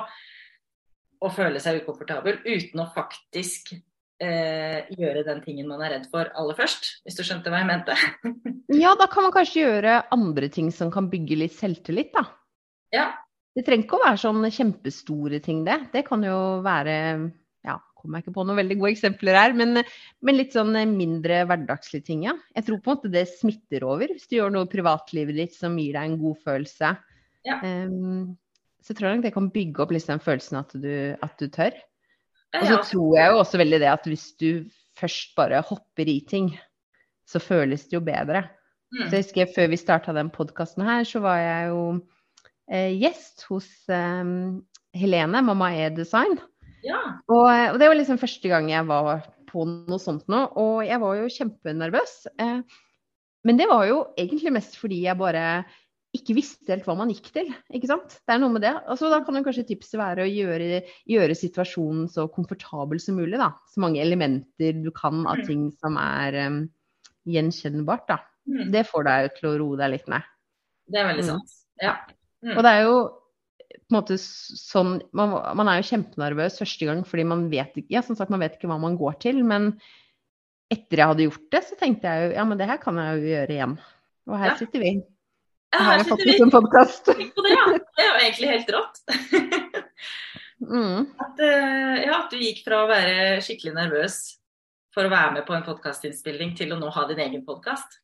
å 1.22 1.30
føle 1.34 1.62
seg 1.62 1.82
ukomfortabel, 1.84 2.40
uten 2.46 2.82
å 2.82 2.88
faktisk 2.96 3.74
eh, 3.76 4.88
gjøre 4.98 5.24
den 5.28 5.42
tingen 5.46 5.68
man 5.70 5.84
er 5.86 5.96
redd 5.96 6.08
for 6.12 6.32
aller 6.38 6.58
først, 6.58 6.88
hvis 7.06 7.18
du 7.20 7.24
skjønte 7.26 7.54
hva 7.54 7.62
jeg 7.64 7.70
mente? 7.72 7.98
Ja, 8.72 8.94
da 8.96 9.04
kan 9.12 9.26
man 9.26 9.34
kanskje 9.36 9.66
gjøre 9.66 9.98
andre 10.16 10.48
ting 10.48 10.70
som 10.72 10.88
kan 10.94 11.10
bygge 11.12 11.36
litt 11.42 11.58
selvtillit, 11.58 12.14
da. 12.16 12.24
ja. 12.96 13.10
Det 13.52 13.66
trenger 13.68 13.84
ikke 13.84 13.98
å 13.98 14.06
være 14.06 14.20
sånn 14.22 14.46
kjempestore 14.48 15.42
ting, 15.44 15.66
det. 15.68 15.76
Det 15.92 16.06
kan 16.08 16.22
jo 16.24 16.36
være 16.64 16.94
Ja, 17.68 17.74
kommer 18.00 18.22
jeg 18.22 18.24
ikke 18.24 18.36
på 18.38 18.46
noen 18.48 18.62
veldig 18.62 18.78
gode 18.80 18.94
eksempler 18.94 19.36
her, 19.36 19.52
men, 19.60 19.82
men 20.24 20.38
litt 20.40 20.56
sånn 20.56 20.72
mindre 20.94 21.42
hverdagslige 21.50 22.06
ting, 22.08 22.22
ja. 22.30 22.38
Jeg 22.56 22.70
tror 22.70 22.80
på 22.80 22.94
en 22.94 22.96
måte 22.96 23.12
det 23.12 23.26
smitter 23.34 23.84
over. 23.84 24.14
Hvis 24.16 24.30
du 24.32 24.38
gjør 24.38 24.56
noe 24.56 24.70
i 24.70 24.72
privatlivet 24.72 25.36
ditt 25.36 25.58
som 25.58 25.76
gir 25.76 25.98
deg 26.00 26.14
en 26.14 26.16
god 26.24 26.40
følelse, 26.48 26.94
Ja. 27.44 27.60
Ehm, 27.66 28.38
så 28.82 28.96
tror 28.96 29.08
jeg 29.10 29.20
nok 29.20 29.26
det 29.28 29.36
kan 29.36 29.50
bygge 29.54 29.84
opp 29.84 29.94
liksom 29.94 30.22
følelsen 30.24 30.62
at 30.62 30.74
du, 30.74 30.94
at 31.22 31.36
du 31.40 31.50
tør. 31.54 31.76
Og 32.52 32.66
så 32.66 32.74
ja. 32.74 32.80
tror 32.84 33.18
jeg 33.18 33.32
jo 33.32 33.42
også 33.42 33.60
veldig 33.62 33.80
det 33.84 33.92
at 33.92 34.08
hvis 34.10 34.26
du 34.42 34.50
først 35.00 35.36
bare 35.38 35.62
hopper 35.64 36.10
i 36.10 36.20
ting, 36.28 36.52
så 37.30 37.40
føles 37.40 37.86
det 37.88 37.96
jo 37.96 38.04
bedre. 38.04 38.44
Mm. 38.92 39.06
Så 39.06 39.16
jeg 39.16 39.24
husker 39.24 39.54
Før 39.56 39.70
vi 39.72 39.80
starta 39.80 40.16
den 40.16 40.32
podkasten 40.34 40.84
her, 40.84 41.06
så 41.08 41.22
var 41.24 41.40
jeg 41.40 41.70
jo 41.72 41.84
eh, 42.72 42.92
gjest 43.00 43.46
hos 43.48 43.70
eh, 43.88 44.34
Helene, 44.98 45.44
Mamma 45.48 45.72
E-design. 45.86 46.40
ja. 46.84 47.00
Og, 47.32 47.48
og 47.48 47.80
det 47.80 47.88
var 47.88 47.96
liksom 47.96 48.20
første 48.20 48.52
gang 48.52 48.72
jeg 48.72 48.88
var 48.90 49.28
på 49.52 49.66
noe 49.68 50.00
sånt 50.00 50.28
nå, 50.32 50.46
og 50.60 50.82
jeg 50.88 51.00
var 51.00 51.20
jo 51.20 51.32
kjempenervøs. 51.38 52.16
Eh, 52.40 52.60
men 53.48 53.58
det 53.58 53.68
var 53.72 53.88
jo 53.90 54.04
egentlig 54.20 54.54
mest 54.54 54.76
fordi 54.78 55.04
jeg 55.06 55.18
bare 55.18 55.64
ikke 56.12 56.36
visste 56.36 56.74
helt 56.74 56.88
hva 56.88 56.96
man 57.00 57.12
gikk 57.14 57.30
til. 57.32 57.52
ikke 57.72 57.88
sant? 57.88 58.18
Det 58.28 58.34
er 58.36 58.42
noe 58.42 58.52
med 58.52 58.66
det. 58.66 58.74
Altså, 58.92 59.08
da 59.12 59.22
kan 59.24 59.38
jo 59.38 59.44
kanskje 59.46 59.64
tipset 59.70 59.96
være 60.00 60.26
å 60.26 60.32
gjøre, 60.32 60.82
gjøre 61.08 61.38
situasjonen 61.40 62.10
så 62.12 62.26
komfortabel 62.32 63.00
som 63.00 63.16
mulig. 63.16 63.38
da. 63.40 63.54
Så 63.72 63.80
mange 63.84 64.02
elementer 64.04 64.76
du 64.84 64.92
kan 64.92 65.26
av 65.26 65.40
Mm. 65.40 65.46
ting 65.48 65.72
som 65.72 65.96
er 65.98 66.48
um, 66.48 66.70
gjenkjennbart. 67.26 68.08
da. 68.08 68.20
Mm. 68.48 68.72
Det 68.72 68.88
får 68.88 69.04
deg 69.08 69.32
til 69.38 69.50
å 69.50 69.58
roe 69.62 69.78
deg 69.78 69.92
litt 69.92 70.08
ned. 70.08 70.22
Det 70.92 71.00
er 71.00 71.08
veldig 71.14 71.24
Mm. 71.24 71.32
sant. 71.32 71.52
Ja. 71.82 71.96
Mm. 72.44 72.58
Og 72.58 72.64
det 72.64 72.72
er 72.72 72.84
jo 72.84 72.98
på 73.72 73.96
en 73.96 74.02
måte 74.02 74.18
sånn 74.20 75.02
man, 75.14 75.56
man, 75.56 75.68
er 75.68 75.80
jo 75.80 75.96
kjempenervøs 75.96 76.60
første 76.60 76.86
gang 76.86 77.04
fordi 77.08 77.24
man 77.24 77.50
vet 77.50 77.72
ja, 77.90 78.02
som 78.02 78.16
sagt, 78.16 78.32
man 78.32 78.40
vet 78.40 78.58
ikke 78.58 78.68
hva 78.68 78.80
man 78.80 78.98
går 78.98 79.20
til. 79.20 79.44
Men 79.46 79.80
etter 80.70 80.98
jeg 80.98 81.08
hadde 81.08 81.24
gjort 81.24 81.50
det, 81.52 81.64
så 81.64 81.80
tenkte 81.80 82.08
jeg 82.08 82.28
jo 82.28 82.36
ja, 82.36 82.44
men 82.44 82.58
det 82.58 82.68
her 82.68 82.78
kan 82.78 83.00
jeg 83.00 83.16
jo 83.16 83.32
gjøre 83.32 83.56
igjen. 83.56 83.80
Og 84.28 84.38
her 84.38 84.52
ja. 84.52 84.56
sitter 84.60 84.80
vi. 84.84 84.94
Her, 85.72 86.04
sitter 86.04 86.26
vi. 86.26 86.36
En 86.42 86.52
podkast. 86.52 87.06
Det, 87.16 87.54
ja. 87.54 87.64
det 87.72 88.04
er 88.04 88.10
jo 88.10 88.20
egentlig 88.20 88.52
helt 88.52 88.72
rått. 88.76 89.02
mm. 90.74 91.08
at, 91.26 91.40
uh, 91.40 91.98
ja, 92.04 92.18
at 92.18 92.34
du 92.34 92.40
gikk 92.42 92.62
fra 92.66 92.84
å 92.84 92.90
være 92.92 93.40
skikkelig 93.46 93.76
nervøs 93.78 94.20
for 94.92 95.08
å 95.08 95.12
være 95.12 95.38
med 95.38 95.48
på 95.48 95.56
en 95.56 95.66
podkastinnspilling 95.66 96.56
til 96.60 96.74
å 96.76 96.80
nå 96.80 96.92
ha 96.92 97.06
din 97.10 97.22
egen 97.24 97.46
podkast. 97.48 98.02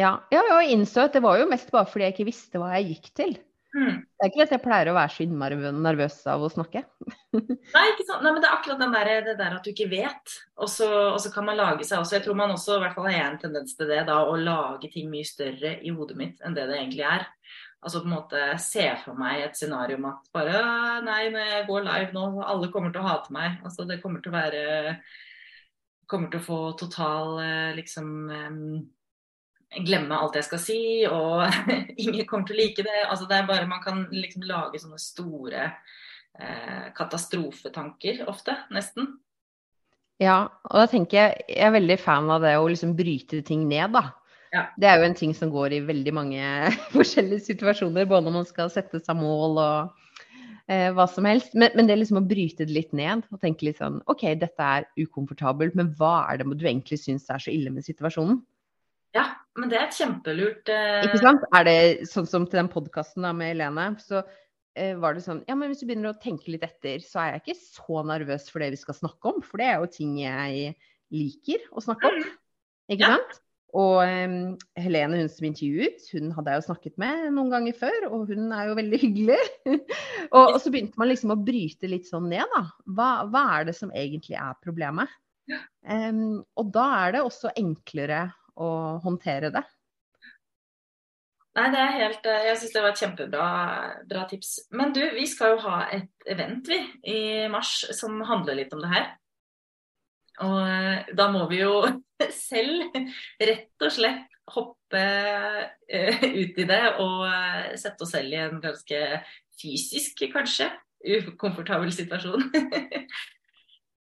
Ja, 0.00 0.16
ja, 0.32 0.42
jeg 0.48 0.74
innså 0.74 1.04
at 1.06 1.14
det 1.14 1.22
var 1.22 1.38
jo 1.38 1.50
mest 1.50 1.70
bare 1.74 1.86
fordi 1.86 2.08
jeg 2.08 2.16
ikke 2.16 2.30
visste 2.32 2.62
hva 2.62 2.72
jeg 2.78 2.94
gikk 2.94 3.10
til. 3.20 3.36
Mm. 3.74 4.04
Det 4.06 4.22
er 4.22 4.30
ikke 4.30 4.44
at 4.44 4.52
jeg 4.54 4.62
pleier 4.62 4.88
å 4.90 4.94
være 4.94 5.10
så 5.10 5.24
innmari 5.24 5.56
nervøs 5.58 6.20
av 6.30 6.44
å 6.46 6.50
snakke. 6.52 6.84
Nei, 7.74 7.84
ikke 7.90 8.06
sant. 8.06 8.22
Nei, 8.22 8.30
men 8.30 8.38
det 8.38 8.46
er 8.46 8.54
akkurat 8.54 8.82
der, 8.84 9.10
det 9.26 9.34
der 9.40 9.56
at 9.56 9.66
du 9.66 9.72
ikke 9.72 9.88
vet. 9.90 10.36
Og 10.62 10.70
så, 10.70 10.88
og 11.10 11.18
så, 11.22 11.32
kan 11.34 11.48
man 11.48 11.58
lage 11.58 11.86
seg 11.86 11.98
også 11.98 12.20
Jeg 12.20 12.26
tror 12.28 12.38
man 12.38 12.54
også, 12.54 12.78
i 12.78 12.84
hvert 12.84 12.94
fall 12.94 13.08
har 13.10 13.16
jeg 13.16 13.26
en 13.32 13.40
tendens 13.42 13.74
til 13.74 13.90
det, 13.90 14.04
da, 14.06 14.20
å 14.22 14.38
lage 14.38 14.92
ting 14.94 15.10
mye 15.10 15.26
større 15.26 15.74
i 15.82 15.94
hodet 15.94 16.18
mitt 16.20 16.46
enn 16.46 16.54
det 16.54 16.68
det 16.70 16.78
egentlig 16.78 17.06
er. 17.10 17.26
Altså 17.84 18.00
på 18.00 18.08
en 18.08 18.14
måte 18.14 18.46
se 18.62 18.86
for 19.02 19.18
meg 19.18 19.42
et 19.44 19.58
scenario 19.58 19.98
om 19.98 20.08
at 20.08 20.30
bare 20.32 20.62
Nei, 21.04 21.26
når 21.34 21.50
jeg 21.50 21.68
går 21.68 21.86
live 21.90 22.14
nå, 22.16 22.24
alle 22.46 22.70
kommer 22.72 22.94
til 22.94 23.02
å 23.02 23.10
hate 23.10 23.34
meg. 23.34 23.58
Altså 23.66 23.88
det 23.90 24.00
kommer 24.04 24.22
til 24.24 24.32
å 24.32 24.38
være 24.38 24.64
Kommer 26.08 26.28
til 26.28 26.40
å 26.42 26.44
få 26.44 26.58
total 26.76 27.38
eh, 27.40 27.70
liksom 27.78 28.08
glemme 29.82 30.16
alt 30.18 30.38
jeg 30.38 30.46
skal 30.46 30.62
si, 30.62 30.80
og 31.08 31.44
ingen 32.04 32.26
kommer 32.28 32.48
til 32.48 32.56
å 32.56 32.60
like 32.62 32.86
det. 32.86 33.02
Altså, 33.08 33.28
det 33.30 33.38
er 33.38 33.50
bare 33.50 33.68
Man 33.70 33.82
kan 33.84 34.06
liksom 34.12 34.46
lage 34.48 34.80
sånne 34.82 35.00
store 35.02 35.68
eh, 35.68 36.90
katastrofetanker 36.96 38.24
ofte, 38.30 38.56
nesten. 38.74 39.16
Ja, 40.22 40.44
og 40.70 40.76
da 40.78 40.86
tenker 40.86 41.18
jeg 41.18 41.46
Jeg 41.50 41.66
er 41.66 41.74
veldig 41.74 41.96
fan 41.98 42.28
av 42.30 42.44
det 42.44 42.54
å 42.60 42.68
liksom 42.70 42.94
bryte 42.98 43.42
ting 43.46 43.66
ned, 43.70 43.96
da. 43.96 44.12
Ja. 44.54 44.68
Det 44.78 44.86
er 44.86 45.00
jo 45.00 45.08
en 45.08 45.18
ting 45.18 45.34
som 45.34 45.50
går 45.50 45.74
i 45.74 45.82
veldig 45.82 46.14
mange 46.14 46.70
forskjellige 46.94 47.48
situasjoner, 47.50 48.06
både 48.06 48.28
når 48.28 48.36
man 48.38 48.48
skal 48.48 48.70
sette 48.70 49.02
seg 49.02 49.18
mål 49.18 49.58
og 49.58 50.04
eh, 50.70 50.90
hva 50.94 51.08
som 51.10 51.26
helst. 51.26 51.56
Men, 51.58 51.74
men, 51.74 51.90
det 51.90 51.98
liksom 51.98 52.22
å 52.22 52.26
bryte 52.26 52.66
det 52.68 52.76
litt 52.76 52.94
ned 52.94 53.26
og 53.34 53.42
tenke 53.42 53.66
litt 53.66 53.82
sånn 53.82 53.98
OK, 54.10 54.28
dette 54.38 54.70
er 54.78 54.86
ukomfortabelt, 55.00 55.74
men 55.78 55.90
hva 55.98 56.20
er 56.30 56.40
det 56.40 56.48
du 56.54 56.66
egentlig 56.68 57.00
syns 57.02 57.26
er 57.26 57.42
så 57.42 57.50
ille 57.50 57.74
med 57.74 57.86
situasjonen? 57.86 58.38
Ja, 59.14 59.28
men 59.58 59.70
det 59.70 59.78
er 59.78 59.84
et 59.86 59.98
kjempelurt 59.98 60.70
eh... 60.72 61.04
Ikke 61.06 61.20
sant? 61.22 61.44
Er 61.54 61.68
det 61.68 61.76
sånn 62.10 62.26
som 62.26 62.48
til 62.48 62.58
den 62.58 62.70
podkasten 62.72 63.26
med 63.38 63.52
Helene, 63.52 63.92
så 64.02 64.24
eh, 64.74 64.96
var 64.98 65.14
det 65.14 65.22
sånn 65.26 65.44
Ja, 65.46 65.54
men 65.58 65.70
hvis 65.70 65.84
du 65.84 65.86
begynner 65.86 66.10
å 66.10 66.18
tenke 66.22 66.50
litt 66.50 66.66
etter, 66.66 66.98
så 67.04 67.22
er 67.22 67.36
jeg 67.36 67.44
ikke 67.44 67.60
så 67.60 68.02
nervøs 68.10 68.50
for 68.50 68.64
det 68.64 68.72
vi 68.74 68.82
skal 68.82 68.98
snakke 68.98 69.30
om. 69.30 69.40
For 69.46 69.62
det 69.62 69.70
er 69.70 69.78
jo 69.78 69.92
ting 69.94 70.18
jeg 70.24 70.74
liker 71.14 71.70
å 71.70 71.84
snakke 71.84 72.10
om. 72.10 72.20
Ikke 72.90 73.06
ja. 73.06 73.16
sant? 73.16 73.40
Og 73.74 73.96
um, 74.06 74.54
Helene, 74.78 75.18
hun 75.18 75.30
som 75.30 75.48
intervjuet, 75.48 76.04
hun 76.14 76.30
hadde 76.36 76.52
jeg 76.52 76.60
jo 76.60 76.66
snakket 76.68 77.00
med 77.02 77.24
noen 77.34 77.50
ganger 77.50 77.74
før, 77.78 78.06
og 78.10 78.28
hun 78.30 78.52
er 78.54 78.68
jo 78.70 78.76
veldig 78.78 79.00
hyggelig. 79.02 79.40
og, 80.36 80.44
og, 80.44 80.58
så 80.62 80.70
begynte 80.70 81.00
man 81.00 81.10
liksom 81.10 81.34
å 81.34 81.40
bryte 81.42 81.90
litt 81.90 82.06
sånn 82.06 82.28
ned, 82.30 82.46
da. 82.54 82.68
Hva, 82.94 83.08
hva 83.32 83.42
er 83.56 83.66
det 83.70 83.74
som 83.78 83.90
egentlig 83.90 84.38
er 84.38 84.54
problemet? 84.62 85.10
Um, 85.82 86.44
og 86.56 86.70
da 86.74 86.86
er 87.02 87.16
det 87.16 87.24
også 87.26 87.50
enklere 87.58 88.28
å 88.60 88.68
håndtere 89.04 89.50
det? 89.54 89.64
Nei, 91.54 91.68
det 91.70 91.80
er 91.80 91.98
helt 92.00 92.24
eh, 92.26 92.46
Jeg 92.48 92.58
syns 92.60 92.72
det 92.74 92.82
var 92.82 92.94
et 92.94 93.02
kjempebra 93.02 94.24
tips. 94.30 94.54
Men 94.74 94.94
du, 94.94 95.02
vi 95.14 95.26
skal 95.30 95.54
jo 95.54 95.60
ha 95.68 95.84
et 95.94 96.30
event, 96.30 96.66
vi, 96.66 96.80
i 97.10 97.18
mars 97.50 97.76
som 97.94 98.18
handler 98.26 98.58
litt 98.58 98.74
om 98.74 98.82
det 98.82 98.90
her. 98.90 99.12
Og 100.42 100.56
eh, 100.66 101.12
da 101.14 101.28
må 101.30 101.44
vi 101.50 101.62
jo 101.62 101.76
selv 102.48 102.96
rett 103.38 103.86
og 103.86 103.94
slett 103.94 104.30
hoppe 104.50 105.00
uh, 105.00 106.18
ut 106.20 106.58
i 106.60 106.64
det 106.68 106.82
og 107.00 107.22
sette 107.80 108.04
oss 108.04 108.10
selv 108.12 108.34
i 108.34 108.42
en 108.42 108.58
ganske 108.60 108.98
fysisk, 109.56 110.20
kanskje, 110.34 110.66
ukomfortabel 111.00 111.88
situasjon. 111.96 112.44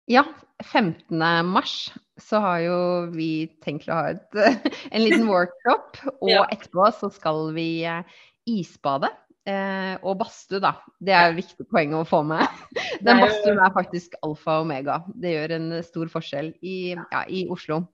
Ja, 0.07 0.23
15. 0.63 1.45
mars 1.45 1.93
så 2.17 2.39
har 2.39 2.59
jo 2.63 2.77
vi 3.11 3.47
tenkt 3.63 3.89
å 3.91 3.97
ha 3.97 4.13
et, 4.13 4.37
en 4.95 5.03
liten 5.03 5.27
workshop. 5.27 5.99
Og 6.23 6.31
ja. 6.31 6.45
etterpå 6.53 6.87
så 6.95 7.09
skal 7.13 7.51
vi 7.57 7.83
eh, 7.85 8.19
isbade. 8.47 9.11
Eh, 9.47 9.93
og 10.03 10.17
badstue, 10.19 10.59
da. 10.59 10.73
Det 10.99 11.13
er 11.15 11.29
et 11.29 11.37
viktig 11.37 11.69
poeng 11.71 11.93
å 11.95 12.01
få 12.07 12.19
med. 12.27 12.43
Den 13.05 13.21
badstuen 13.23 13.61
er 13.63 13.71
faktisk 13.75 14.17
alfa 14.25 14.57
og 14.59 14.65
omega. 14.65 14.97
Det 15.15 15.31
gjør 15.31 15.53
en 15.55 15.69
stor 15.87 16.11
forskjell 16.11 16.49
i, 16.59 16.77
ja, 16.97 17.21
i 17.31 17.45
Oslo. 17.53 17.85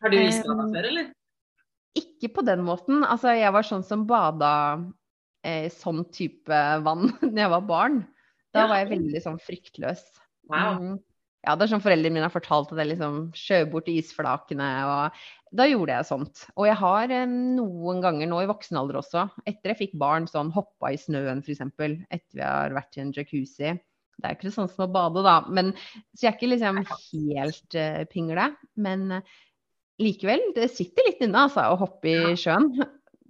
Har 0.00 0.12
du 0.12 0.16
isbada 0.22 0.64
før, 0.72 0.88
eller? 0.88 1.10
Ikke 2.00 2.30
på 2.32 2.44
den 2.48 2.64
måten. 2.64 3.04
Altså, 3.04 3.34
jeg 3.36 3.52
var 3.52 3.68
sånn 3.68 3.84
som 3.84 4.06
bada 4.08 4.54
eh, 5.44 5.68
sånn 5.72 6.06
type 6.16 6.60
vann 6.84 7.12
da 7.20 7.44
jeg 7.44 7.52
var 7.58 7.68
barn. 7.68 8.02
Da 8.52 8.64
var 8.68 8.80
jeg 8.80 8.94
veldig 8.94 9.24
sånn 9.24 9.40
fryktløs. 9.40 10.04
Wow. 10.48 10.76
Mm 10.80 11.00
ja, 11.42 11.54
det 11.58 11.64
er 11.64 11.70
sånn 11.72 11.82
foreldrene 11.82 12.14
mine 12.14 12.26
har 12.28 12.34
fortalt 12.34 12.70
at 12.70 12.78
jeg 12.78 12.92
liksom 12.92 13.16
skjøv 13.34 13.70
bort 13.72 13.88
isflakene. 13.90 14.68
og 14.86 15.22
Da 15.58 15.66
gjorde 15.66 15.96
jeg 15.96 16.08
sånt. 16.08 16.44
Og 16.54 16.68
jeg 16.68 16.78
har 16.78 17.14
eh, 17.14 17.24
noen 17.26 18.02
ganger 18.04 18.30
nå 18.30 18.44
i 18.44 18.50
voksen 18.50 18.78
alder 18.78 19.00
også, 19.00 19.26
etter 19.42 19.72
jeg 19.72 19.80
fikk 19.80 19.96
barn, 19.98 20.28
sånn 20.30 20.52
hoppa 20.54 20.92
i 20.94 21.00
snøen 21.00 21.42
f.eks. 21.42 21.64
Etter 21.66 22.38
vi 22.38 22.46
har 22.46 22.76
vært 22.76 22.98
i 22.98 23.02
en 23.02 23.14
jacuzzi. 23.16 23.74
Det 24.22 24.28
er 24.28 24.36
ikke 24.36 24.54
sånn 24.54 24.70
som 24.70 24.86
å 24.86 24.92
bade, 24.94 25.24
da. 25.26 25.40
Men, 25.50 25.72
så 26.14 26.28
jeg 26.28 26.30
er 26.30 26.38
ikke 26.38 26.52
liksom 26.52 26.82
helt 26.86 27.78
uh, 27.80 28.02
pingle. 28.12 28.48
Men 28.78 29.06
uh, 29.18 29.36
likevel, 30.02 30.44
det 30.54 30.70
sitter 30.70 31.08
litt 31.08 31.24
inne 31.26 31.48
altså, 31.48 31.64
å 31.72 31.80
hoppe 31.80 32.12
i 32.12 32.36
sjøen. 32.38 32.70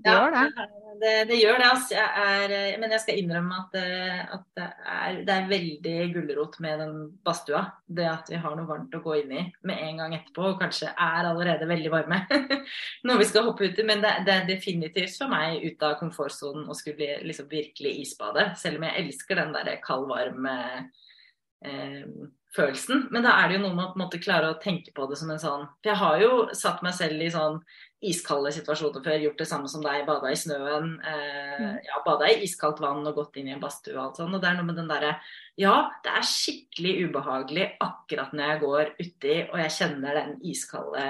Det 0.02 0.12
ja, 0.12 0.22
gjør 0.22 0.34
det 0.36 0.70
det, 1.02 1.12
det, 1.28 1.36
gjør 1.40 1.58
det. 1.58 1.68
Altså. 1.68 1.94
Jeg 1.96 2.24
er, 2.24 2.54
eh, 2.56 2.78
men 2.80 2.92
jeg 2.94 3.02
skal 3.02 3.18
innrømme 3.20 3.58
at, 3.58 3.76
eh, 3.80 4.20
at 4.36 4.44
det, 4.58 4.66
er, 4.94 5.16
det, 5.26 5.34
er, 5.34 5.48
veldig 5.50 5.94
gulrot 6.14 6.58
med 6.64 6.82
den 6.82 6.96
badstua. 7.24 7.62
Det 7.86 8.06
at 8.08 8.30
vi 8.30 8.40
har 8.42 8.56
noe 8.56 8.68
varmt 8.68 8.94
å 8.96 9.02
gå 9.04 9.16
inn 9.20 9.32
i 9.34 9.44
med 9.68 9.82
en 9.86 10.02
gang 10.02 10.16
etterpå, 10.18 10.52
og 10.52 10.60
kanskje 10.62 10.92
er 10.92 11.30
allerede 11.30 11.68
veldig 11.70 11.92
varme 11.92 12.22
når 13.08 13.22
vi 13.22 13.30
skal 13.30 13.48
hoppe 13.48 13.70
uti. 13.70 13.86
Men 13.88 14.04
det, 14.04 14.14
det, 14.28 14.36
er 14.36 14.50
definitivt 14.50 15.16
for 15.18 15.32
meg 15.32 15.64
ut 15.64 15.88
av 15.88 15.98
komfortsonen 16.02 16.68
å 16.70 16.78
skulle 16.78 17.18
liksom 17.26 17.50
virkelig 17.50 17.96
isbade. 18.06 18.52
Selv 18.60 18.80
om 18.80 18.86
jeg 18.88 19.06
elsker 19.06 19.42
den 19.42 19.56
der 19.56 19.74
kald-varm 19.84 20.46
eh, 20.52 22.12
følelsen. 22.56 23.08
Men 23.10 23.24
da 23.24 23.36
er 23.40 23.48
det 23.48 23.58
jo 23.58 23.64
noe 23.66 23.92
med 23.96 24.06
å 24.06 24.22
klare 24.22 24.52
å 24.52 24.60
tenke 24.62 24.92
på 24.94 25.06
det 25.08 25.18
som 25.20 25.30
en 25.32 25.40
sånn 25.40 25.64
For 25.80 25.92
jeg 25.92 26.00
har 26.02 26.20
jo 26.20 26.32
satt 26.56 26.82
meg 26.84 26.94
selv 26.96 27.22
i 27.24 27.30
sånn 27.32 27.62
iskalde 28.02 28.50
situasjoner 28.54 29.04
før. 29.04 29.20
Gjort 29.22 29.42
det 29.42 29.46
samme 29.48 29.70
som 29.70 29.84
deg, 29.84 30.02
bada 30.08 30.32
i 30.32 30.38
snøen. 30.38 30.96
Eh, 31.06 31.60
mm. 31.62 31.76
ja, 31.86 32.00
bada 32.06 32.30
i 32.30 32.40
iskaldt 32.46 32.82
vann 32.82 33.06
og 33.06 33.18
gått 33.18 33.38
inn 33.40 33.52
i 33.52 33.54
en 33.54 33.62
badstue 33.62 33.94
og 33.94 34.02
alt 34.04 34.20
sånt. 34.20 34.34
Og 34.36 34.42
det 34.42 34.50
er 34.50 34.58
noe 34.58 34.68
med 34.68 34.80
den 34.80 34.90
derre 34.90 35.14
Ja, 35.60 35.76
det 36.04 36.16
er 36.16 36.26
skikkelig 36.26 36.94
ubehagelig 37.06 37.68
akkurat 37.84 38.32
når 38.34 38.48
jeg 38.48 38.62
går 38.64 38.90
uti 38.98 39.36
og 39.44 39.56
jeg 39.60 39.76
kjenner 39.76 40.18
den 40.18 40.34
iskalde, 40.48 41.06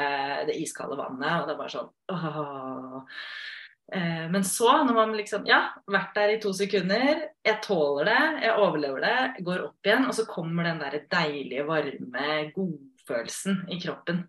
det 0.49 0.59
iskalde 0.59 0.99
vannet, 0.99 1.37
og 1.41 1.49
det 1.49 1.55
er 1.55 1.61
bare 1.63 1.75
sånn 1.77 1.91
åh. 2.13 3.21
Eh, 3.93 4.27
men 4.33 4.45
så, 4.45 4.71
når 4.87 4.95
man 4.97 5.17
liksom 5.17 5.47
Ja, 5.49 5.67
vært 5.91 6.15
der 6.17 6.35
i 6.35 6.41
to 6.43 6.53
sekunder. 6.57 7.27
Jeg 7.45 7.61
tåler 7.65 8.09
det, 8.09 8.21
jeg 8.47 8.59
overlever 8.61 9.05
det, 9.05 9.45
går 9.45 9.65
opp 9.69 9.89
igjen. 9.89 10.07
Og 10.09 10.17
så 10.17 10.29
kommer 10.29 10.69
den 10.69 10.85
der 10.85 11.01
deilige, 11.13 11.67
varme 11.69 12.29
godfølelsen 12.57 13.67
i 13.73 13.81
kroppen. 13.83 14.27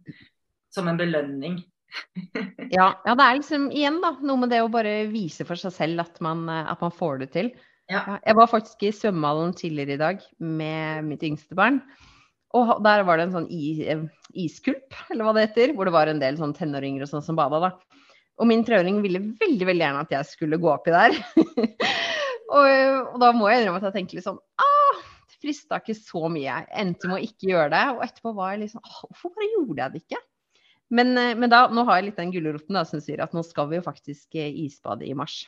Som 0.74 0.90
en 0.90 0.98
belønning 0.98 1.62
ja, 2.78 2.88
ja, 3.06 3.14
det 3.14 3.26
er 3.26 3.38
liksom 3.38 3.68
igjen 3.74 4.00
da, 4.04 4.16
noe 4.26 4.42
med 4.44 4.54
det 4.54 4.64
å 4.64 4.72
bare 4.72 5.04
vise 5.12 5.46
for 5.48 5.60
seg 5.60 5.76
selv 5.76 6.04
at 6.06 6.20
man, 6.26 6.46
at 6.50 6.82
man 6.84 6.94
får 6.94 7.24
det 7.24 7.30
til. 7.36 7.54
Ja. 7.92 8.18
Jeg 8.24 8.38
var 8.40 8.50
faktisk 8.50 8.86
i 8.88 8.94
svømmehallen 8.96 9.54
tidligere 9.58 9.98
i 9.98 10.02
dag 10.02 10.26
med 10.40 11.08
mitt 11.10 11.24
yngste 11.28 11.58
barn. 11.58 11.82
Og 12.54 12.76
der 12.86 13.02
var 13.06 13.18
det 13.18 13.28
en 13.28 13.36
sånn 13.36 13.50
is, 13.50 13.82
iskulp, 14.38 14.94
eller 15.10 15.26
hva 15.26 15.34
det 15.36 15.48
heter, 15.48 15.74
hvor 15.74 15.90
det 15.90 15.96
var 15.96 16.10
en 16.10 16.22
del 16.22 16.38
sånn 16.38 16.54
tenåringer 16.56 17.06
og 17.06 17.10
sånn 17.10 17.26
som 17.26 17.38
bada. 17.38 17.60
da. 17.64 17.72
Og 18.42 18.50
min 18.50 18.64
treåring 18.66 19.02
ville 19.04 19.22
veldig 19.42 19.68
veldig 19.70 19.86
gjerne 19.86 20.04
at 20.06 20.14
jeg 20.14 20.30
skulle 20.30 20.62
gå 20.62 20.70
oppi 20.70 20.94
der. 20.94 21.18
og, 22.58 22.68
og, 22.68 23.18
da 23.22 23.32
må 23.36 23.50
jeg 23.50 23.62
innrømme 23.62 23.82
at 23.82 23.90
jeg 23.90 23.98
tenkte 23.98 24.20
liksom 24.20 24.38
ah, 24.62 25.02
det 25.30 25.42
frista 25.42 25.82
ikke 25.82 25.98
så 25.98 26.30
mye. 26.30 26.46
Jeg 26.46 26.70
endte 26.86 27.10
med 27.10 27.20
å 27.20 27.26
ikke 27.26 27.50
gjøre 27.52 27.74
det. 27.74 27.84
Og 27.96 28.06
etterpå 28.06 28.36
var 28.38 28.54
jeg 28.54 28.64
liksom 28.68 28.86
Hvorfor 28.86 29.34
bare 29.34 29.52
gjorde 29.56 29.82
jeg 29.82 29.96
det 29.96 30.04
ikke? 30.06 30.22
Men, 30.94 31.18
eh, 31.18 31.34
men, 31.36 31.50
da, 31.50 31.66
nå 31.74 31.86
har 31.88 32.00
jeg 32.00 32.12
litt 32.12 32.22
den 32.22 32.32
gulroten 32.34 32.78
som 32.86 33.02
sier 33.02 33.24
at 33.26 33.34
nå 33.34 33.42
skal 33.48 33.72
vi 33.72 33.80
jo 33.80 33.86
faktisk 33.86 34.38
eh, 34.38 34.54
isbade 34.66 35.08
i 35.10 35.16
mars. 35.18 35.44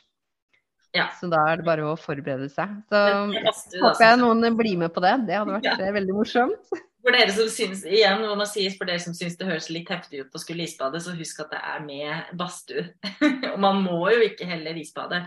Ja. 0.96 1.10
Så 1.20 1.28
da 1.30 1.42
er 1.50 1.60
det 1.60 1.66
bare 1.66 1.84
å 1.86 1.94
forberede 2.00 2.48
seg. 2.50 2.72
Så 2.90 3.00
du, 3.30 3.80
håper 3.82 4.02
jeg 4.02 4.20
noen 4.22 4.56
blir 4.58 4.78
med 4.80 4.94
på 4.94 5.02
det. 5.04 5.14
Det 5.28 5.38
hadde 5.38 5.58
vært 5.58 5.68
ja. 5.68 5.76
Eh, 5.78 5.94
veldig 5.96 6.16
morsomt. 6.16 6.76
For 7.06 7.14
dere 7.14 7.30
som 7.30 7.46
syns, 7.52 7.84
igjen, 7.86 8.24
må 8.26 8.32
man 8.34 8.48
sies, 8.50 8.74
for 8.74 8.88
dere 8.88 8.98
som 8.98 9.14
syns 9.14 9.36
det 9.38 9.46
høres 9.46 9.68
litt 9.70 9.86
heftig 9.92 10.24
ut 10.24 10.32
å 10.34 10.40
skulle 10.42 10.64
isbade, 10.66 10.98
så 10.98 11.12
husk 11.14 11.44
at 11.44 11.52
det 11.52 11.60
er 11.62 11.84
med 11.84 12.32
badstue. 12.34 12.82
Og 13.52 13.60
man 13.62 13.78
må 13.84 14.00
jo 14.10 14.24
ikke 14.26 14.48
heller 14.50 14.74
isbade. 14.74 15.20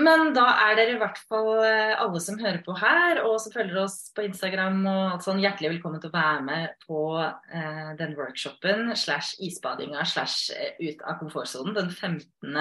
Men 0.00 0.30
da 0.32 0.46
er 0.64 0.76
dere 0.78 0.94
i 0.94 1.00
hvert 1.00 1.18
fall 1.28 1.50
eh, 1.66 1.92
alle 2.00 2.20
som 2.24 2.38
hører 2.40 2.62
på 2.64 2.74
her, 2.80 3.20
og 3.26 3.36
som 3.42 3.52
følger 3.52 3.82
oss 3.82 3.96
på 4.16 4.24
Instagram 4.24 4.78
og 4.86 5.00
alt 5.16 5.26
sånn, 5.26 5.42
hjertelig 5.42 5.74
velkommen 5.74 6.00
til 6.00 6.08
å 6.08 6.16
være 6.16 6.44
med 6.46 6.86
på 6.86 7.02
eh, 7.20 7.90
den 7.98 8.14
workshopen 8.16 8.94
slash 8.96 9.36
isbadinga 9.44 10.06
slash 10.08 10.54
eh, 10.56 10.78
ut 10.80 11.04
av 11.04 11.18
komfortsonen 11.20 11.76
den 11.76 11.92
15. 11.92 12.56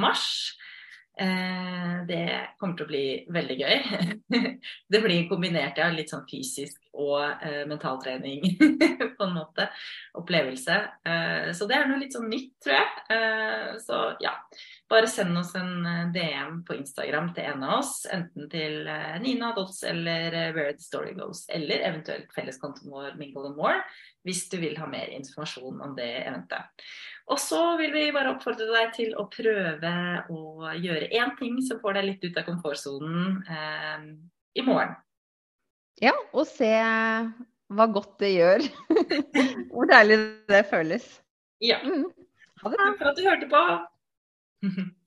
mars. 0.00 0.26
Eh, 1.20 1.96
det 2.08 2.24
kommer 2.58 2.78
til 2.78 2.86
å 2.86 2.90
bli 2.90 3.04
veldig 3.32 3.56
gøy. 3.60 3.76
det 4.92 5.02
blir 5.04 5.28
kombinert 5.28 5.78
av 5.78 5.90
ja, 5.90 5.96
litt 5.98 6.12
sånn 6.12 6.26
fysisk 6.30 6.80
og 6.96 7.20
eh, 7.44 7.62
mentaltrening 7.68 8.44
på 9.18 9.26
en 9.26 9.36
måte. 9.36 9.68
Opplevelse. 10.20 10.80
Eh, 11.04 11.50
så 11.56 11.68
det 11.68 11.78
er 11.78 11.88
noe 11.90 12.00
litt 12.00 12.16
sånn 12.16 12.30
nytt, 12.32 12.54
tror 12.64 12.78
jeg. 12.78 13.80
så 13.84 14.04
ja 14.24 14.34
bare 14.90 15.06
send 15.06 15.38
oss 15.38 15.54
en 15.54 15.86
eh, 15.86 16.06
DM 16.14 16.62
på 16.66 16.74
Instagram 16.74 17.30
til 17.34 17.46
en 17.52 17.62
av 17.62 17.76
oss. 17.78 17.92
Enten 18.10 18.48
til 18.50 18.88
eh, 18.90 19.18
Nina 19.22 19.52
Dots 19.56 19.84
eller 19.86 20.34
eh, 20.34 20.50
Where 20.56 20.74
the 20.74 20.82
Story 20.82 21.14
Goes, 21.14 21.44
eller 21.48 21.84
eventuelt 21.86 22.32
felleskontoen 22.34 22.90
vår 22.90 23.14
Mingle 23.20 23.52
and 23.52 23.58
More, 23.60 23.84
hvis 24.26 24.48
du 24.50 24.58
vil 24.62 24.74
ha 24.80 24.88
mer 24.90 25.12
informasjon 25.14 25.78
om 25.86 25.94
det 25.98 26.10
eventet. 26.24 26.88
Og 27.30 27.38
så 27.38 27.60
vil 27.78 27.92
vi 27.94 28.08
bare 28.14 28.32
oppfordre 28.34 28.66
deg 28.72 28.90
til 28.96 29.12
å 29.18 29.28
prøve 29.30 29.92
å 30.34 30.72
gjøre 30.74 31.10
én 31.14 31.36
ting 31.38 31.60
som 31.62 31.78
får 31.82 32.00
deg 32.00 32.08
litt 32.08 32.26
ut 32.26 32.40
av 32.40 32.48
komfortsonen 32.48 33.36
eh, 33.46 34.08
i 34.58 34.64
morgen. 34.66 34.96
Ja, 36.02 36.14
og 36.32 36.48
se 36.48 36.72
hva 37.70 37.86
godt 37.92 38.16
det 38.22 38.32
gjør. 38.34 38.64
Hvor 39.70 39.90
deilig 39.90 40.18
det 40.50 40.64
føles. 40.70 41.06
Ja. 41.62 41.78
Mm. 41.84 42.08
Ha 42.64 42.72
det. 42.72 42.80
Takk 42.80 42.98
for 42.98 43.12
at 43.12 43.20
du 43.20 43.28
hørte 43.28 43.50
på. 43.52 43.62